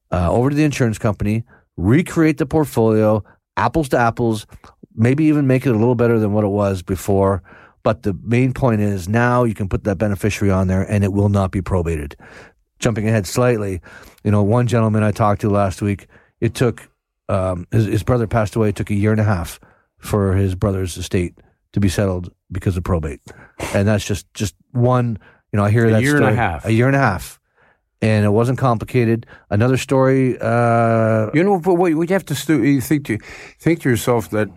[0.09, 1.43] uh, over to the insurance company,
[1.75, 3.21] recreate the portfolio,
[3.57, 4.47] apples to apples,
[4.95, 7.43] maybe even make it a little better than what it was before.
[7.83, 11.11] But the main point is now you can put that beneficiary on there and it
[11.11, 12.15] will not be probated.
[12.79, 13.81] Jumping ahead slightly,
[14.23, 16.07] you know, one gentleman I talked to last week,
[16.41, 16.89] it took,
[17.29, 18.69] um, his, his brother passed away.
[18.69, 19.59] It took a year and a half
[19.97, 21.39] for his brother's estate
[21.73, 23.21] to be settled because of probate.
[23.73, 25.17] And that's just, just one,
[25.51, 26.65] you know, I hear A that year and a half.
[26.65, 27.39] A year and a half.
[28.01, 29.25] And it wasn't complicated.
[29.49, 33.17] Another story, uh, You know, but what, you have to stu- you think to
[33.59, 34.49] think to yourself that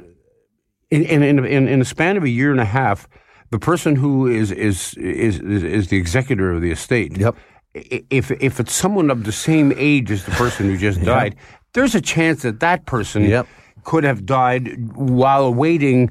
[0.91, 3.09] in in in in, in a span of a year and a half,
[3.51, 7.17] the person who is is is is, is the executor of the estate.
[7.17, 7.37] Yep.
[7.75, 11.37] If if it's someone of the same age as the person who just died,
[11.75, 13.47] there's a chance that that person Yep.
[13.85, 16.11] could have died while awaiting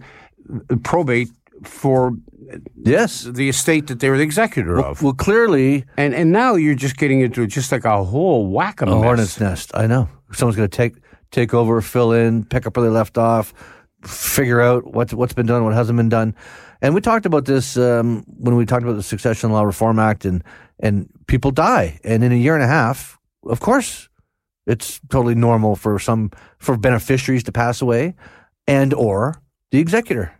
[0.84, 1.30] probate
[1.64, 2.14] for
[2.84, 3.24] Yes.
[3.24, 5.02] the estate that they were the executor of.
[5.04, 8.88] Well, clearly, And and now you're just getting into just like a whole whack of
[8.88, 9.72] a hornet's nest.
[9.74, 10.08] I know.
[10.32, 10.96] Someone's going to take
[11.32, 13.54] take over, fill in, pick up where they left off,
[14.04, 16.36] figure out what's what's been done, what hasn't been done.
[16.82, 20.24] And we talked about this um, when we talked about the Succession Law Reform Act,
[20.26, 20.42] and
[20.80, 24.10] and people die, and in a year and a half, of course,
[24.66, 28.16] it's totally normal for some for beneficiaries to pass away,
[28.68, 30.34] and or the executor.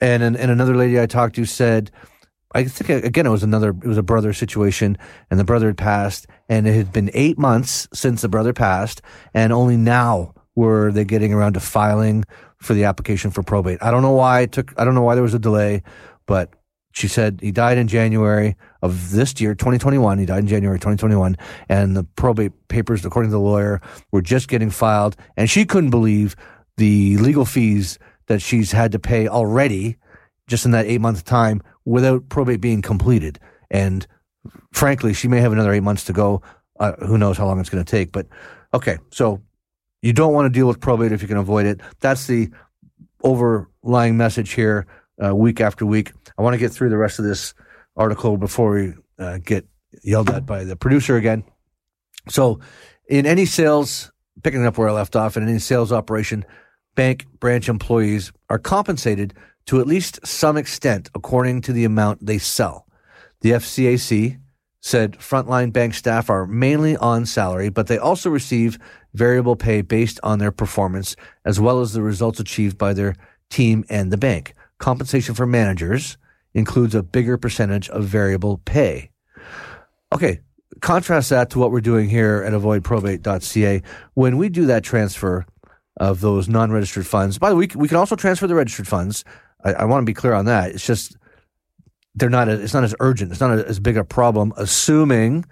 [0.00, 1.90] And and, and another lady I talked to said.
[2.52, 4.98] I think again it was another it was a brother situation
[5.30, 9.02] and the brother had passed and it had been 8 months since the brother passed
[9.32, 12.24] and only now were they getting around to filing
[12.56, 13.78] for the application for probate.
[13.80, 15.84] I don't know why it took I don't know why there was a delay,
[16.26, 16.52] but
[16.92, 20.18] she said he died in January of this year, 2021.
[20.18, 21.36] He died in January 2021
[21.68, 25.90] and the probate papers according to the lawyer were just getting filed and she couldn't
[25.90, 26.34] believe
[26.76, 29.96] the legal fees that she's had to pay already
[30.48, 33.38] just in that eight month time without probate being completed.
[33.70, 34.06] And
[34.72, 36.42] frankly, she may have another eight months to go.
[36.78, 38.10] Uh, who knows how long it's going to take?
[38.10, 38.26] But
[38.74, 39.42] okay, so
[40.02, 41.80] you don't want to deal with probate if you can avoid it.
[42.00, 42.50] That's the
[43.22, 44.86] overlying message here,
[45.24, 46.12] uh, week after week.
[46.38, 47.54] I want to get through the rest of this
[47.96, 49.66] article before we uh, get
[50.02, 51.44] yelled at by the producer again.
[52.28, 52.60] So,
[53.08, 56.44] in any sales, picking up where I left off, in any sales operation,
[56.94, 59.34] bank branch employees are compensated
[59.66, 62.86] to at least some extent according to the amount they sell.
[63.40, 64.38] The FCAC
[64.80, 68.78] said frontline bank staff are mainly on salary, but they also receive
[69.14, 73.14] variable pay based on their performance as well as the results achieved by their
[73.50, 74.54] team and the bank.
[74.80, 76.16] Compensation for managers
[76.54, 79.10] includes a bigger percentage of variable pay.
[80.12, 80.40] Okay,
[80.80, 83.82] contrast that to what we're doing here at avoidprobate.ca.
[84.14, 85.44] When we do that transfer
[85.98, 89.22] of those non-registered funds, by the way, we can- also transfer the registered funds.
[89.62, 90.70] I, I want to be clear on that.
[90.70, 91.14] It's just
[92.14, 92.48] they're not.
[92.48, 93.30] It's not as urgent.
[93.30, 95.44] It's not as big a problem, assuming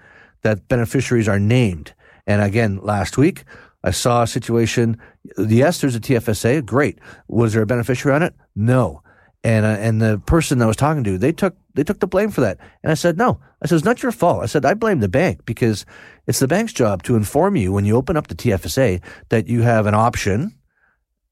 [0.43, 1.93] that beneficiaries are named.
[2.27, 3.45] And again, last week
[3.85, 4.99] I saw a situation.
[5.37, 6.65] Yes, there's a TFSA.
[6.65, 6.99] Great.
[7.29, 8.35] Was there a beneficiary on it?
[8.57, 9.03] No.
[9.45, 12.31] And uh, and the person I was talking to, they took they took the blame
[12.31, 12.59] for that.
[12.83, 13.41] And I said, no.
[13.63, 14.43] I said it's not your fault.
[14.43, 15.87] I said I blame the bank because
[16.27, 19.63] it's the bank's job to inform you when you open up the TFSA that you
[19.63, 20.59] have an option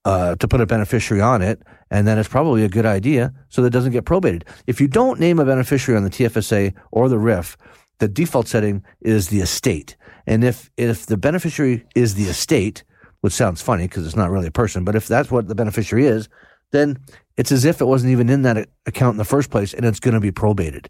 [0.04, 3.60] uh, to put a beneficiary on it, and then it's probably a good idea so
[3.60, 4.44] that it doesn't get probated.
[4.68, 7.56] If you don't name a beneficiary on the TFSA or the RRIF,
[7.98, 9.96] the default setting is the estate.
[10.26, 12.84] And if if the beneficiary is the estate,
[13.20, 16.06] which sounds funny because it's not really a person, but if that's what the beneficiary
[16.06, 16.28] is,
[16.72, 16.98] then
[17.36, 20.00] it's as if it wasn't even in that account in the first place, and it's
[20.00, 20.88] going to be probated.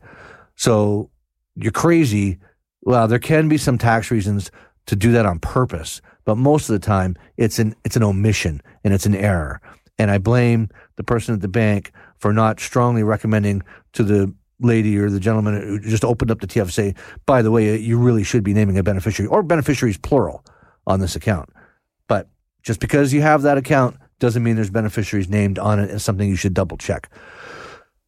[0.56, 1.10] So
[1.54, 2.38] you're crazy.
[2.82, 4.50] Well, there can be some tax reasons
[4.86, 8.62] to do that on purpose, but most of the time it's an it's an omission
[8.84, 9.60] and it's an error.
[9.98, 13.62] And I blame the person at the bank for not strongly recommending
[13.94, 16.96] to the lady or the gentleman who just opened up the TFSA.
[17.26, 20.44] By the way, you really should be naming a beneficiary or beneficiaries plural
[20.86, 21.50] on this account.
[22.08, 22.28] But
[22.62, 25.90] just because you have that account doesn't mean there's beneficiaries named on it.
[25.90, 27.10] It's something you should double check.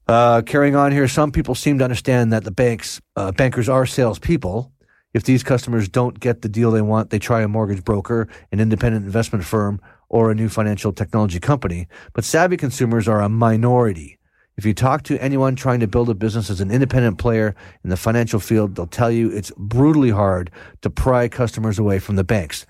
[0.06, 3.84] Uh, carrying on here, some people seem to understand that the banks, uh, bankers are
[3.84, 4.72] salespeople.
[5.12, 8.60] If these customers don't get the deal they want, they try a mortgage broker, an
[8.60, 11.88] independent investment firm, or a new financial technology company.
[12.14, 14.18] But savvy consumers are a minority.
[14.56, 17.90] If you talk to anyone trying to build a business as an independent player in
[17.90, 20.50] the financial field, they'll tell you it's brutally hard
[20.82, 22.66] to pry customers away from the banks.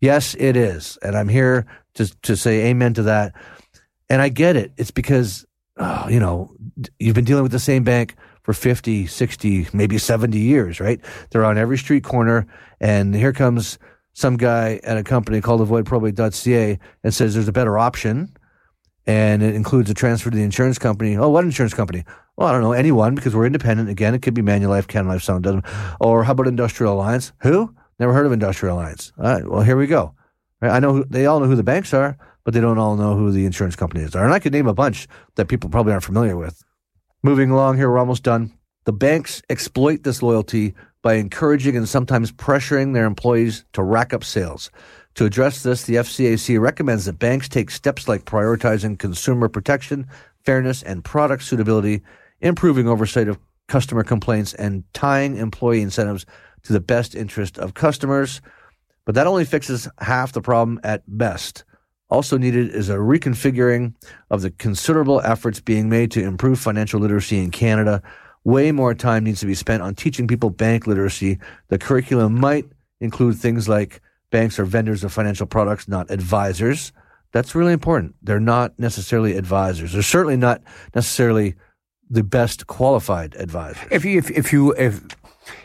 [0.00, 0.98] Yes, it is.
[1.02, 1.66] And I'm here
[2.00, 3.34] to, to say amen to that.
[4.08, 4.72] And I get it.
[4.76, 6.54] It's because, oh, you know,
[6.98, 11.00] you've been dealing with the same bank for 50, 60, maybe 70 years, right?
[11.30, 12.46] They're on every street corner.
[12.80, 13.78] And here comes
[14.14, 18.34] some guy at a company called avoidprobate.ca and says there's a better option.
[19.06, 21.16] And it includes a transfer to the insurance company.
[21.16, 22.04] Oh, what insurance company?
[22.36, 23.88] Well, I don't know, anyone because we're independent.
[23.88, 25.64] Again, it could be Manulife, Canada Life, Sound doesn't.
[26.00, 27.32] Or how about Industrial Alliance?
[27.42, 27.74] Who?
[27.98, 29.12] Never heard of Industrial Alliance.
[29.18, 30.14] All right, well, here we go.
[30.60, 32.96] Right, I know who, they all know who the banks are, but they don't all
[32.96, 34.24] know who the insurance companies are.
[34.24, 36.62] And I could name a bunch that people probably aren't familiar with.
[37.22, 38.52] Moving along here, we're almost done.
[38.84, 44.24] The banks exploit this loyalty by encouraging and sometimes pressuring their employees to rack up
[44.24, 44.70] sales.
[45.14, 50.06] To address this, the FCAC recommends that banks take steps like prioritizing consumer protection,
[50.44, 52.02] fairness, and product suitability,
[52.40, 56.26] improving oversight of customer complaints, and tying employee incentives
[56.62, 58.40] to the best interest of customers.
[59.04, 61.64] But that only fixes half the problem at best.
[62.10, 63.94] Also needed is a reconfiguring
[64.30, 68.02] of the considerable efforts being made to improve financial literacy in Canada.
[68.44, 71.38] Way more time needs to be spent on teaching people bank literacy.
[71.68, 72.66] The curriculum might
[73.00, 76.92] include things like banks are vendors of financial products, not advisors.
[77.32, 78.16] That's really important.
[78.22, 79.92] They're not necessarily advisors.
[79.92, 80.62] They're certainly not
[80.94, 81.54] necessarily
[82.08, 83.86] the best qualified advisors.
[83.90, 85.00] If you, if, if you if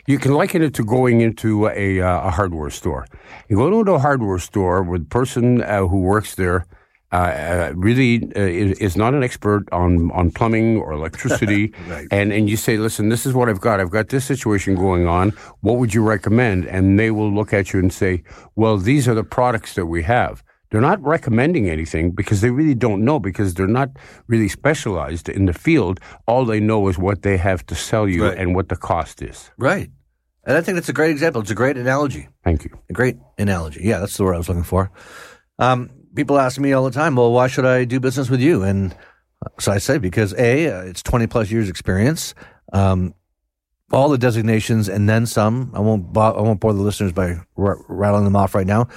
[0.06, 3.06] you can liken it to going into a, uh, a hardware store.
[3.48, 6.66] You go into a hardware store where the person uh, who works there
[7.12, 12.08] uh, uh really uh, is not an expert on, on plumbing or electricity, right.
[12.10, 13.78] and and you say, listen, this is what I've got.
[13.78, 15.30] I've got this situation going on.
[15.60, 16.66] What would you recommend?
[16.66, 18.24] And they will look at you and say,
[18.56, 20.42] well, these are the products that we have.
[20.70, 23.90] They're not recommending anything because they really don't know because they're not
[24.26, 26.00] really specialized in the field.
[26.26, 28.38] All they know is what they have to sell you right.
[28.38, 29.50] and what the cost is.
[29.58, 29.90] Right.
[30.44, 31.40] And I think that's a great example.
[31.40, 32.28] It's a great analogy.
[32.44, 32.70] Thank you.
[32.88, 33.80] A great analogy.
[33.82, 34.90] Yeah, that's the word I was looking for.
[35.58, 38.62] Um, people ask me all the time, well, why should I do business with you?
[38.62, 38.92] And
[39.44, 42.34] uh, so I say, because A, uh, it's 20 plus years experience.
[42.72, 43.14] Um,
[43.92, 45.70] all the designations and then some.
[45.72, 46.12] I won't.
[46.12, 48.88] Bo- I won't bore the listeners by r- rattling them off right now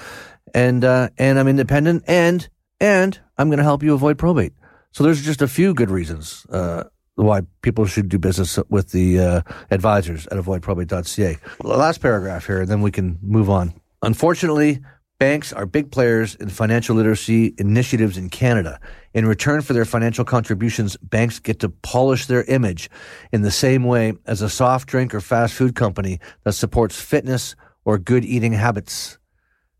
[0.53, 2.47] and uh, and I'm independent, and
[2.79, 4.53] and I'm going to help you avoid probate.
[4.91, 6.85] So there's just a few good reasons uh,
[7.15, 11.37] why people should do business with the uh, advisors at avoidprobate.ca.
[11.63, 13.73] Last paragraph here, and then we can move on.
[14.01, 14.79] Unfortunately,
[15.19, 18.79] banks are big players in financial literacy initiatives in Canada.
[19.13, 22.89] In return for their financial contributions, banks get to polish their image
[23.31, 27.55] in the same way as a soft drink or fast food company that supports fitness
[27.83, 29.18] or good eating habits.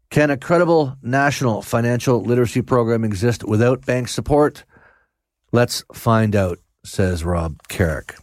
[0.10, 4.64] Can a credible national financial literacy program exist without bank support?
[5.52, 8.16] Let's find out, says Rob Carrick.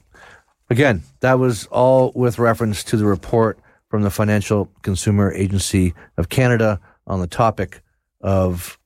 [0.68, 6.28] Again, that was all with reference to the report from the Financial Consumer Agency of
[6.28, 7.82] Canada on the topic
[8.20, 8.80] of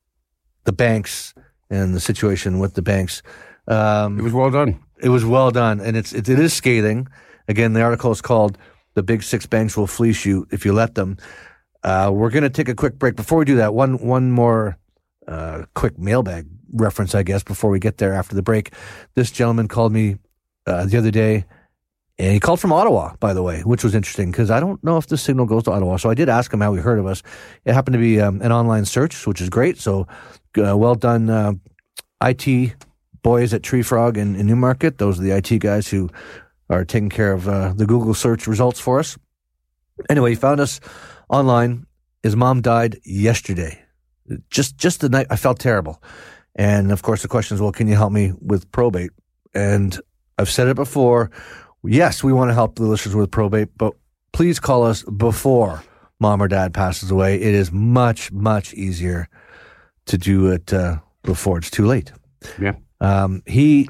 [0.65, 1.33] the banks
[1.71, 3.23] and the situation with the banks.
[3.67, 4.79] Um, it was well done.
[5.03, 7.09] It was well done, and it's it, it is scathing.
[7.49, 8.59] Again, the article is called
[8.93, 11.17] "The Big Six Banks Will Fleece You If You Let Them."
[11.83, 13.17] Uh, we're going to take a quick break.
[13.17, 14.79] Before we do that, one one more
[15.27, 18.73] uh, quick mailbag reference, I guess, before we get there after the break.
[19.15, 20.17] This gentleman called me
[20.67, 21.47] uh, the other day,
[22.19, 24.99] and he called from Ottawa, by the way, which was interesting because I don't know
[24.99, 25.97] if the signal goes to Ottawa.
[25.97, 27.23] So I did ask him how he heard of us.
[27.65, 29.79] It happened to be um, an online search, which is great.
[29.79, 30.07] So
[30.59, 31.53] uh, well done, uh,
[32.23, 32.75] IT
[33.23, 34.99] boys at Tree Frog in, in, Newmarket.
[34.99, 36.11] Those are the IT guys who
[36.69, 39.17] are taking care of uh, the Google search results for us.
[40.09, 40.81] Anyway, he found us
[41.31, 41.87] online.
[42.23, 43.83] His mom died yesterday.
[44.51, 46.03] Just just the night I felt terrible.
[46.55, 49.11] And of course the question is, well, can you help me with probate?
[49.55, 49.99] And
[50.39, 51.31] I've said it before.
[51.83, 53.95] Yes, we want to help the listeners with probate, but
[54.33, 55.83] please call us before
[56.19, 57.41] mom or dad passes away.
[57.41, 59.29] It is much, much easier
[60.07, 62.13] to do it uh, before it's too late.
[62.61, 62.75] Yeah.
[63.01, 63.89] Um, he,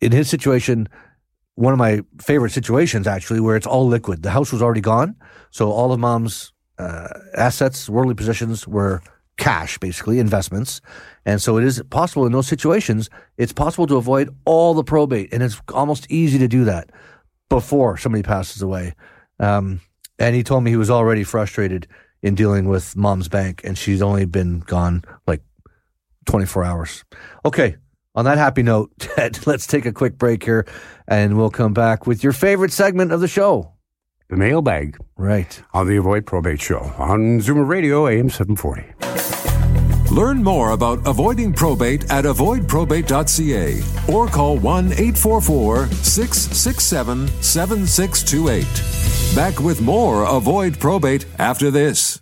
[0.00, 0.88] in his situation,
[1.54, 4.22] one of my favorite situations actually, where it's all liquid.
[4.22, 5.16] The house was already gone,
[5.50, 9.02] so all of mom's uh, assets, worldly possessions were
[9.36, 10.80] cash, basically investments.
[11.26, 15.32] And so it is possible in those situations, it's possible to avoid all the probate.
[15.32, 16.90] And it's almost easy to do that
[17.48, 18.94] before somebody passes away.
[19.38, 19.80] Um,
[20.18, 21.88] and he told me he was already frustrated
[22.22, 25.42] in dealing with mom's bank, and she's only been gone like
[26.26, 27.04] 24 hours.
[27.44, 27.76] Okay.
[28.16, 30.66] On that happy note, Ted, let's take a quick break here
[31.08, 33.73] and we'll come back with your favorite segment of the show
[34.28, 34.96] the mailbag.
[35.16, 35.62] Right.
[35.72, 38.94] On the Avoid Probate Show on Zoomer Radio, AM 740.
[40.14, 48.64] Learn more about avoiding probate at avoidprobate.ca or call 1 844 667 7628.
[49.34, 52.20] Back with more Avoid Probate after this.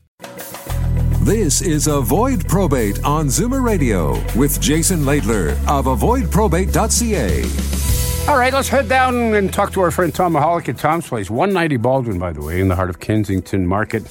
[1.22, 7.81] This is Avoid Probate on Zoomer Radio with Jason Laidler of avoidprobate.ca.
[8.28, 11.28] All right, let's head down and talk to our friend Tom Mihalik at Tom's Place,
[11.28, 14.04] 190 Baldwin, by the way, in the heart of Kensington Market.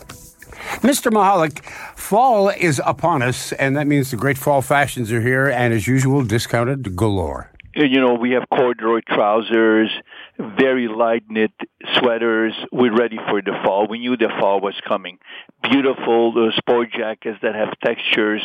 [0.81, 1.09] Mr.
[1.09, 1.63] Mihalik,
[1.95, 5.87] fall is upon us, and that means the great fall fashions are here, and as
[5.87, 7.51] usual, discounted galore.
[7.73, 9.89] You know, we have corduroy trousers,
[10.37, 11.53] very light knit
[11.97, 12.53] sweaters.
[12.69, 13.87] We're ready for the fall.
[13.89, 15.19] We knew the fall was coming.
[15.63, 18.41] Beautiful uh, sport jackets that have textures,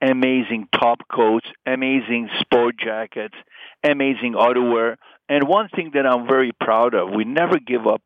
[0.00, 3.34] amazing top coats, amazing sport jackets,
[3.84, 4.96] amazing outerwear.
[5.30, 8.02] And one thing that I'm very proud of, we never give up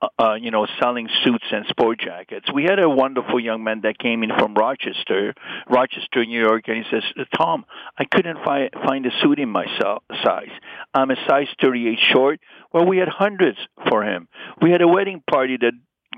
[0.00, 2.46] uh, uh, you know, selling suits and sport jackets.
[2.52, 5.34] We had a wonderful young man that came in from Rochester,
[5.70, 7.04] Rochester, New York, and he says,
[7.36, 7.64] "Tom,
[7.96, 10.50] I couldn't fi- find a suit in my size.
[10.92, 12.40] I'm a size 38 short."
[12.72, 13.58] Well, we had hundreds
[13.88, 14.26] for him.
[14.60, 15.74] We had a wedding party that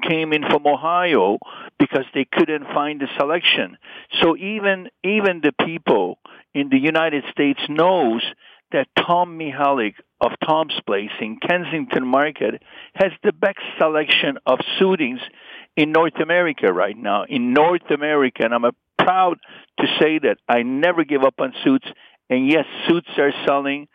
[0.08, 1.38] came in from Ohio
[1.78, 3.76] because they couldn't find the selection.
[4.22, 6.18] So even even the people
[6.54, 8.22] in the United States knows
[8.74, 12.60] that Tom Mihalik of Tom's Place in Kensington Market
[12.94, 15.20] has the best selection of suitings
[15.76, 17.24] in North America right now.
[17.28, 18.64] In North America, and I'm
[18.98, 19.38] proud
[19.78, 21.86] to say that I never give up on suits.
[22.28, 23.86] And yes, suits are selling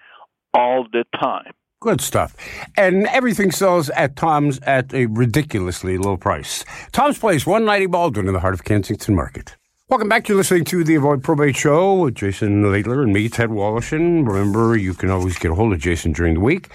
[0.53, 1.51] all the time.
[1.81, 2.35] Good stuff.
[2.77, 6.63] And everything sells at Tom's at a ridiculously low price.
[6.91, 9.55] Tom's Place, 190 Baldwin in the heart of Kensington Market.
[9.89, 10.29] Welcome back.
[10.29, 14.23] You're listening to the Avoid Probate Show with Jason Laidler and me, Ted Woloshyn.
[14.23, 16.69] Remember, you can always get a hold of Jason during the week.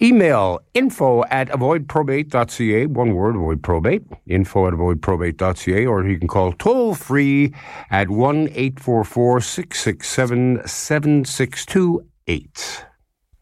[0.00, 6.52] Email info at avoidprobate.ca, one word, avoid probate, info at avoidprobate.ca, or you can call
[6.52, 7.52] toll free
[7.90, 12.86] at 1 844 667 7628.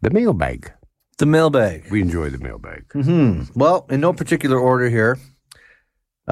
[0.01, 0.73] The mailbag.
[1.19, 1.91] The mailbag.
[1.91, 2.89] We enjoy the mailbag.
[2.95, 3.61] Mm-hmm.
[3.61, 5.19] Well, in no particular order here.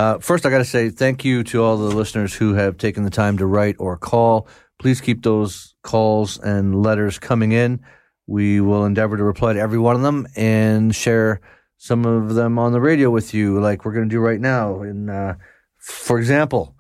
[0.01, 3.05] Uh, first, I got to say thank you to all the listeners who have taken
[3.05, 4.49] the time to write or call.
[4.79, 7.81] Please keep those calls and letters coming in.
[8.27, 11.43] We will endeavor to reply to every one of them and share
[11.77, 14.81] some of them on the radio with you, like we're going to do right now.
[14.81, 15.35] And uh,
[15.77, 16.75] for example,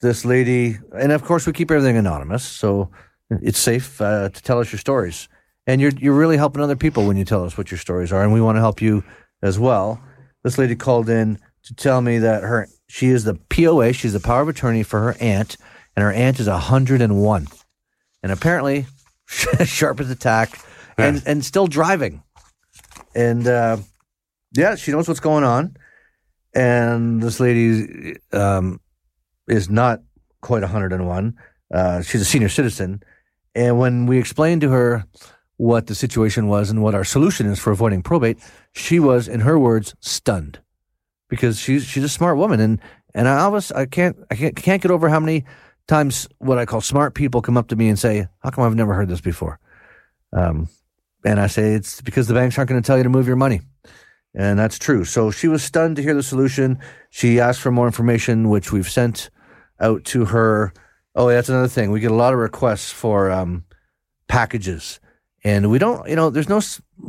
[0.00, 2.88] this lady, and of course, we keep everything anonymous, so
[3.30, 5.28] it's safe uh, to tell us your stories.
[5.66, 8.22] And you're you're really helping other people when you tell us what your stories are,
[8.22, 9.02] and we want to help you
[9.42, 10.00] as well.
[10.44, 14.20] This lady called in to tell me that her she is the POA, she's the
[14.20, 15.56] power of attorney for her aunt,
[15.96, 17.46] and her aunt is 101,
[18.22, 18.86] and apparently
[19.26, 20.60] sharp as a tack,
[20.98, 22.22] and and still driving,
[23.14, 23.78] and uh,
[24.52, 25.76] yeah, she knows what's going on,
[26.54, 28.80] and this lady um,
[29.48, 30.00] is not
[30.40, 31.34] quite 101.
[31.72, 33.02] Uh, she's a senior citizen,
[33.54, 35.04] and when we explained to her
[35.56, 38.38] what the situation was and what our solution is for avoiding probate,
[38.72, 40.58] she was, in her words, stunned
[41.28, 42.80] because she's she's a smart woman and
[43.14, 45.44] and I always I can't I can't, can't get over how many
[45.86, 48.74] times what I call smart people come up to me and say, "How come I've
[48.74, 49.58] never heard this before?"
[50.32, 50.68] Um,
[51.24, 53.36] and I say it's because the banks aren't going to tell you to move your
[53.36, 53.60] money,
[54.34, 55.04] and that's true.
[55.04, 56.78] So she was stunned to hear the solution.
[57.10, 59.30] She asked for more information, which we've sent
[59.80, 60.72] out to her.
[61.14, 61.90] Oh, that's another thing.
[61.92, 63.64] We get a lot of requests for um,
[64.26, 64.98] packages
[65.44, 66.60] and we don't you know there's no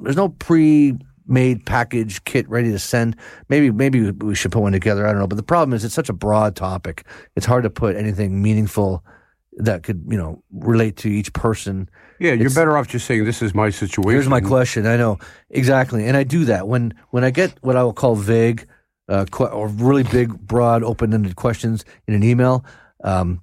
[0.01, 0.93] there's no pre
[1.27, 3.15] made package kit ready to send.
[3.49, 5.05] Maybe maybe we should put one together.
[5.05, 5.27] I don't know.
[5.27, 7.05] But the problem is it's such a broad topic.
[7.35, 9.03] It's hard to put anything meaningful
[9.57, 11.89] that could you know relate to each person.
[12.19, 14.11] Yeah you're it's, better off just saying this is my situation.
[14.11, 14.85] Here's my question.
[14.85, 15.19] I know.
[15.49, 16.05] Exactly.
[16.07, 16.67] And i do that.
[16.67, 18.67] When when i get what i will call vague
[19.07, 22.65] uh, or really big broad open-ended questions in an email
[23.03, 23.41] um,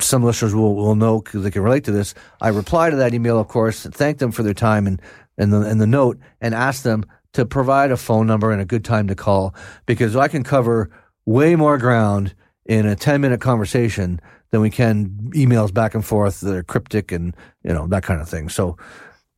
[0.00, 2.14] some listeners will, will know because they can relate to this.
[2.40, 5.00] I reply to that email, of course, thank them for their time and,
[5.38, 8.64] and, the, and the note, and ask them to provide a phone number and a
[8.64, 9.54] good time to call
[9.86, 10.90] because I can cover
[11.24, 12.34] way more ground
[12.66, 14.20] in a 10 minute conversation
[14.50, 18.20] than we can emails back and forth that are cryptic and, you know, that kind
[18.20, 18.48] of thing.
[18.48, 18.76] So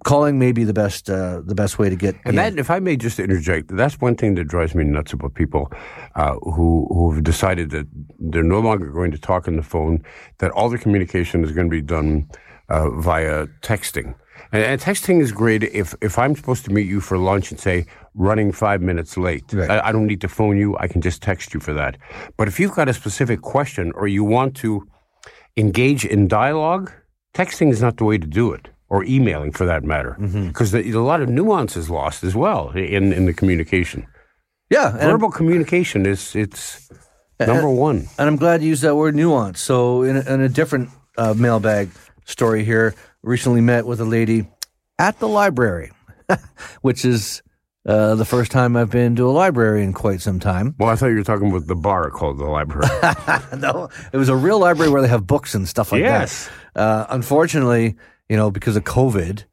[0.05, 2.15] calling may be the best uh, the best way to get.
[2.25, 5.35] And that, if I may just interject, that's one thing that drives me nuts about
[5.35, 5.73] people
[6.15, 7.87] uh, who who have decided that
[8.19, 10.05] they're no longer going to talk on the phone,
[10.39, 12.29] that all their communication is going to be done
[12.69, 14.15] uh, via texting.
[14.53, 17.61] And, and, texting is great if if I'm supposed to meet you for lunch and
[17.61, 19.45] say running five minutes late.
[19.53, 19.71] Right.
[19.71, 20.77] I, I don't need to phone you.
[20.79, 21.97] I can just text you for that.
[22.37, 24.87] But if you've got a specific question or you want to
[25.57, 26.93] engage in dialogue,
[27.35, 30.97] texting is not the way to do it or emailing for that matter, because mm-hmm.
[30.97, 34.07] a lot of nuance is lost as well in, in the communication.
[34.71, 36.89] Yeah, verbal communication is it's
[37.41, 38.09] number and, one.
[38.19, 39.61] And I'm glad you used that word nuance.
[39.61, 41.91] So in a, in a different uh, mailbag
[42.25, 42.95] story here,
[43.25, 44.47] recently met with a lady
[44.99, 45.91] at the library,
[46.83, 47.43] which is
[47.87, 50.75] uh, the first time I've been to a library in quite some time.
[50.79, 52.89] Well, I thought you were talking about the bar called the library.
[53.59, 56.51] no, it was a real library where they have books and stuff like yes.
[56.75, 56.81] that.
[56.81, 57.97] Uh, unfortunately,
[58.29, 59.45] you know, because of COVID,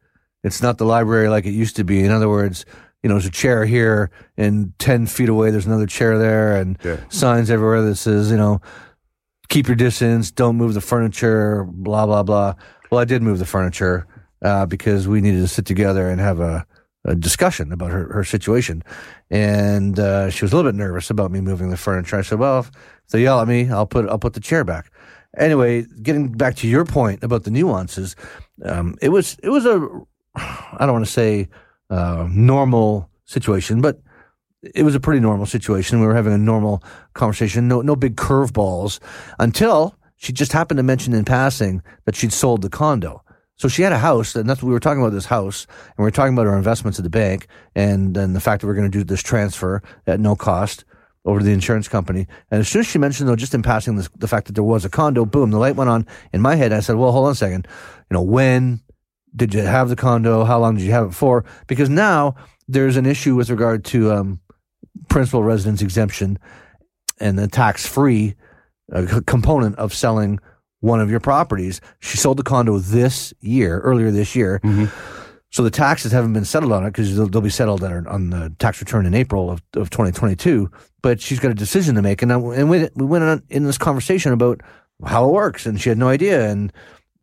[0.44, 2.04] it's not the library like it used to be.
[2.04, 2.66] In other words,
[3.04, 6.78] you know, there's a chair here and 10 feet away, there's another chair there and
[6.84, 6.98] yeah.
[7.10, 8.62] signs everywhere that says, you know,
[9.50, 12.54] keep your distance, don't move the furniture, blah, blah, blah.
[12.92, 14.06] Well, I did move the furniture
[14.42, 16.66] uh, because we needed to sit together and have a,
[17.06, 18.84] a discussion about her, her situation.
[19.30, 22.18] And uh, she was a little bit nervous about me moving the furniture.
[22.18, 22.72] I said, well, if
[23.12, 24.92] they yell at me, I'll put, I'll put the chair back.
[25.38, 28.18] Anyway, getting back to your point about the nuances,
[28.66, 29.88] um, it was it was a
[30.36, 31.48] I don't want to say
[31.90, 34.02] uh, normal situation, but
[34.62, 36.02] it was a pretty normal situation.
[36.02, 36.84] We were having a normal
[37.14, 39.00] conversation, no no big curveballs
[39.40, 43.24] until she just happened to mention in passing that she'd sold the condo.
[43.56, 46.04] So she had a house, and that's we were talking about this house, and we
[46.04, 48.92] were talking about our investments at the bank, and and the fact that we're going
[48.92, 50.86] to do this transfer at no cost.
[51.26, 52.28] over to the insurance company.
[52.50, 54.64] And as soon as she mentioned, though, just in passing, this, the fact that there
[54.64, 56.74] was a condo, boom, the light went on in my head.
[56.74, 57.68] I said, well, hold on a second.
[58.10, 58.82] You know, when
[59.36, 60.44] did you have the condo?
[60.44, 61.46] How long did you have it for?
[61.68, 62.36] Because now
[62.68, 64.40] there's an issue with regard to um,
[65.10, 66.40] principal residence exemption
[67.20, 68.36] and the tax free
[68.92, 70.40] uh, component of selling
[70.80, 71.80] one of your properties.
[72.00, 74.60] She sold the condo this year, earlier this year.
[74.64, 74.86] Mm-hmm.
[75.52, 78.54] So the taxes haven't been settled on it because they'll, they'll, be settled on the
[78.58, 80.72] tax return in April of, of 2022.
[81.02, 82.22] But she's got a decision to make.
[82.22, 84.62] And, I, and we, we went on in this conversation about
[85.06, 86.50] how it works, and she had no idea.
[86.50, 86.72] And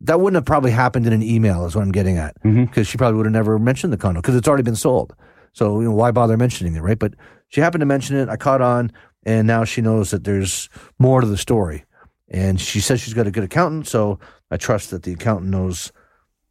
[0.01, 2.81] that wouldn't have probably happened in an email, is what I'm getting at, because mm-hmm.
[2.83, 5.15] she probably would have never mentioned the condo because it's already been sold.
[5.53, 6.99] So you know, why bother mentioning it, right?
[6.99, 7.15] But
[7.47, 8.29] she happened to mention it.
[8.29, 8.91] I caught on,
[9.29, 11.85] and now she knows that there's more to the story.
[12.29, 14.19] And she says she's got a good accountant, so
[14.49, 15.91] I trust that the accountant knows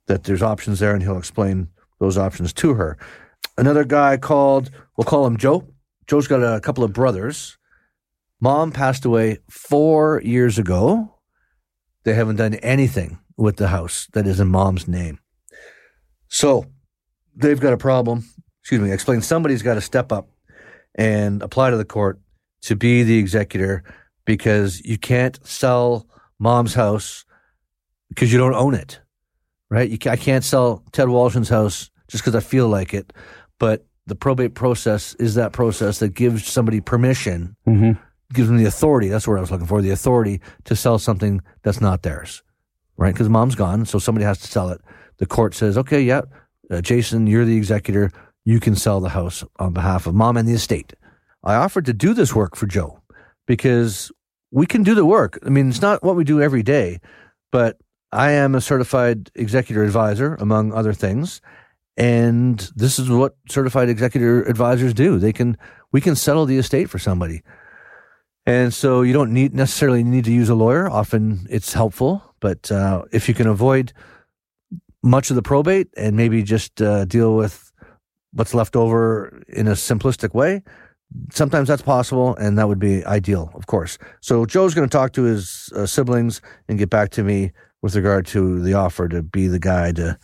[0.06, 2.96] that there's options there, and he'll explain those options to her.
[3.56, 5.66] Another guy called, we'll call him Joe.
[6.06, 7.58] Joe's got a couple of brothers.
[8.40, 11.16] Mom passed away four years ago.
[12.04, 15.18] They haven't done anything with the house that is in mom's name.
[16.28, 16.66] So
[17.34, 18.24] they've got a problem.
[18.60, 20.28] Excuse me, explain somebody's got to step up
[20.94, 22.20] and apply to the court
[22.62, 23.82] to be the executor
[24.24, 26.06] because you can't sell
[26.38, 27.24] mom's house
[28.08, 29.00] because you don't own it,
[29.70, 29.90] right?
[29.90, 33.12] You, I can't sell Ted Woloshyn's house just because I feel like it,
[33.58, 37.92] but the probate process is that process that gives somebody permission, mm-hmm.
[38.32, 39.08] gives them the authority.
[39.08, 42.42] That's what I was looking for the authority to sell something that's not theirs,
[42.96, 43.12] right?
[43.12, 44.80] Because mom's gone, so somebody has to sell it.
[45.18, 46.22] The court says, okay, yeah,
[46.70, 48.10] uh, Jason, you're the executor.
[48.44, 50.94] You can sell the house on behalf of mom and the estate.
[51.42, 53.00] I offered to do this work for Joe
[53.46, 54.10] because
[54.50, 55.38] we can do the work.
[55.44, 57.00] I mean, it's not what we do every day,
[57.52, 57.78] but
[58.12, 61.40] I am a certified executor advisor, among other things.
[61.96, 65.18] And this is what certified executor advisors do.
[65.18, 65.58] They can,
[65.92, 67.42] we can settle the estate for somebody.
[68.46, 70.88] And so you don't need necessarily need to use a lawyer.
[70.88, 73.92] Often it's helpful, but uh, if you can avoid
[75.02, 77.70] much of the probate and maybe just uh, deal with
[78.32, 80.62] what's left over in a simplistic way,
[81.32, 83.98] sometimes that's possible, and that would be ideal, of course.
[84.20, 87.52] So Joe's going to talk to his uh, siblings and get back to me
[87.82, 90.18] with regard to the offer to be the guy to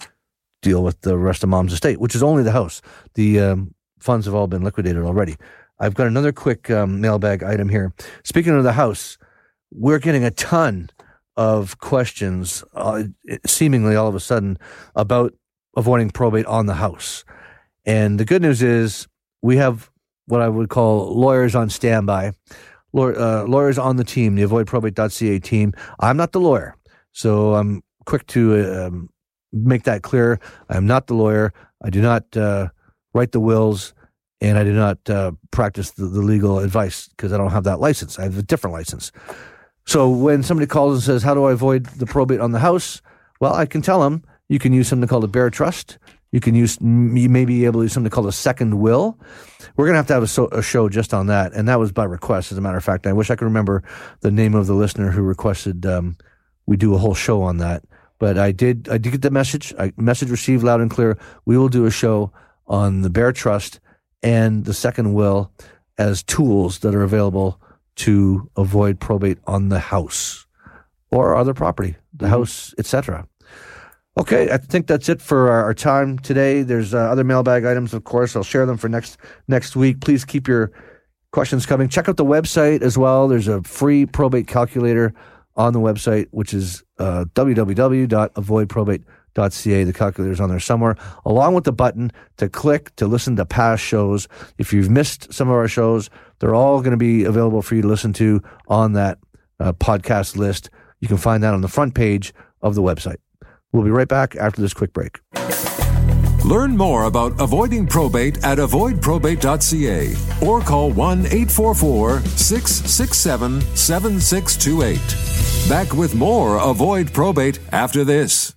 [0.62, 2.82] deal with the rest of mom's estate, which is only the house.
[3.14, 5.36] The um, funds have all been liquidated already.
[5.78, 7.92] I've got another quick um, mailbag item here.
[8.22, 9.18] Speaking of the house,
[9.72, 10.90] we're getting a ton
[11.36, 13.04] of questions, uh,
[13.44, 14.58] seemingly all of a sudden,
[14.94, 15.34] about
[15.76, 17.24] avoiding probate on the house.
[17.84, 19.08] And the good news is
[19.42, 19.90] we have
[20.26, 22.32] what I would call lawyers on standby,
[22.94, 25.72] uh, lawyers on the team, the avoidprobate.ca team.
[26.00, 26.76] I'm not the lawyer,
[27.12, 29.10] so I'm quick to um,
[29.52, 30.40] make that clear.
[30.68, 31.52] I'm not the lawyer.
[31.82, 32.68] I do not uh,
[33.12, 33.94] write the wills,
[34.40, 37.80] and I do not uh, practice the, the legal advice because I don't have that
[37.80, 38.18] license.
[38.18, 39.12] I have a different license.
[39.86, 43.02] So when somebody calls and says, "How do I avoid the probate on the house?"
[43.40, 45.98] Well, I can tell them you can use something called a bare trust.
[46.34, 49.16] You can use, you may be able to use something called a second will.
[49.76, 51.52] We're going to have to have a, so, a, show just on that.
[51.52, 53.06] And that was by request, as a matter of fact.
[53.06, 53.84] I wish I could remember
[54.18, 56.16] the name of the listener who requested um,
[56.66, 57.84] we do a whole show on that.
[58.18, 59.72] But I did, I did get the message.
[59.78, 61.16] I, message received loud and clear.
[61.44, 62.32] We will do a show
[62.66, 63.78] on the bare trust
[64.20, 65.52] and the second will
[65.98, 67.60] as tools that are available
[67.96, 70.46] to avoid probate on the house
[71.12, 72.34] or other property, the mm-hmm.
[72.34, 73.28] house, etc.
[74.16, 76.62] Okay, I think that's it for our, our time today.
[76.62, 78.36] There's uh, other mailbag items, of course.
[78.36, 80.00] I'll share them for next next week.
[80.00, 80.70] Please keep your
[81.32, 81.88] questions coming.
[81.88, 83.26] Check out the website as well.
[83.26, 85.12] There's a free probate calculator
[85.56, 89.84] on the website, which is uh, www.avoidprobate.ca.
[89.84, 90.94] The calculator is on there somewhere,
[91.24, 94.28] along with the button to click to listen to past shows.
[94.58, 96.08] If you've missed some of our shows,
[96.38, 99.18] they're all going to be available for you to listen to on that
[99.58, 100.70] uh, podcast list.
[101.00, 103.16] You can find that on the front page of the website.
[103.74, 105.18] We'll be right back after this quick break.
[106.44, 115.68] Learn more about avoiding probate at avoidprobate.ca or call 1 844 667 7628.
[115.68, 118.53] Back with more Avoid Probate after this.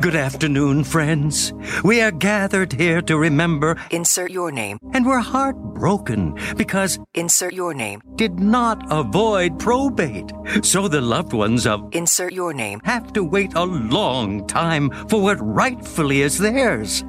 [0.00, 1.52] Good afternoon, friends.
[1.84, 3.76] We are gathered here to remember.
[3.92, 4.78] Insert your name.
[4.92, 6.98] And we're heartbroken because.
[7.14, 8.02] Insert your name.
[8.16, 10.32] Did not avoid probate.
[10.62, 11.88] So the loved ones of.
[11.94, 12.80] Insert your name.
[12.84, 17.04] Have to wait a long time for what rightfully is theirs.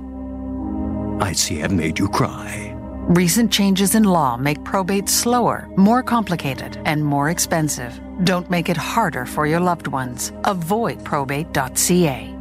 [1.20, 2.74] I see I've made you cry.
[3.08, 8.00] Recent changes in law make probate slower, more complicated, and more expensive.
[8.24, 10.32] Don't make it harder for your loved ones.
[10.44, 12.35] Avoid probate.ca.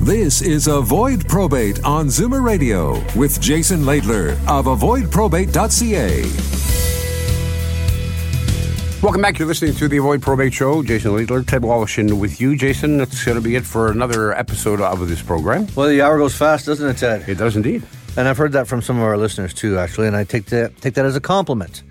[0.00, 6.22] This is Avoid Probate on Zoomer Radio with Jason Laidler of avoidprobate.ca.
[9.02, 9.38] Welcome back.
[9.38, 10.82] You're listening to the Avoid Probate Show.
[10.82, 12.56] Jason Laidler, Ted Woloshyn with you.
[12.56, 15.66] Jason, that's going to be it for another episode of this program.
[15.76, 17.28] Well, the hour goes fast, doesn't it, Ted?
[17.28, 17.82] It does indeed.
[18.16, 20.76] And I've heard that from some of our listeners too, actually, and I take that
[20.80, 21.82] take that as a compliment.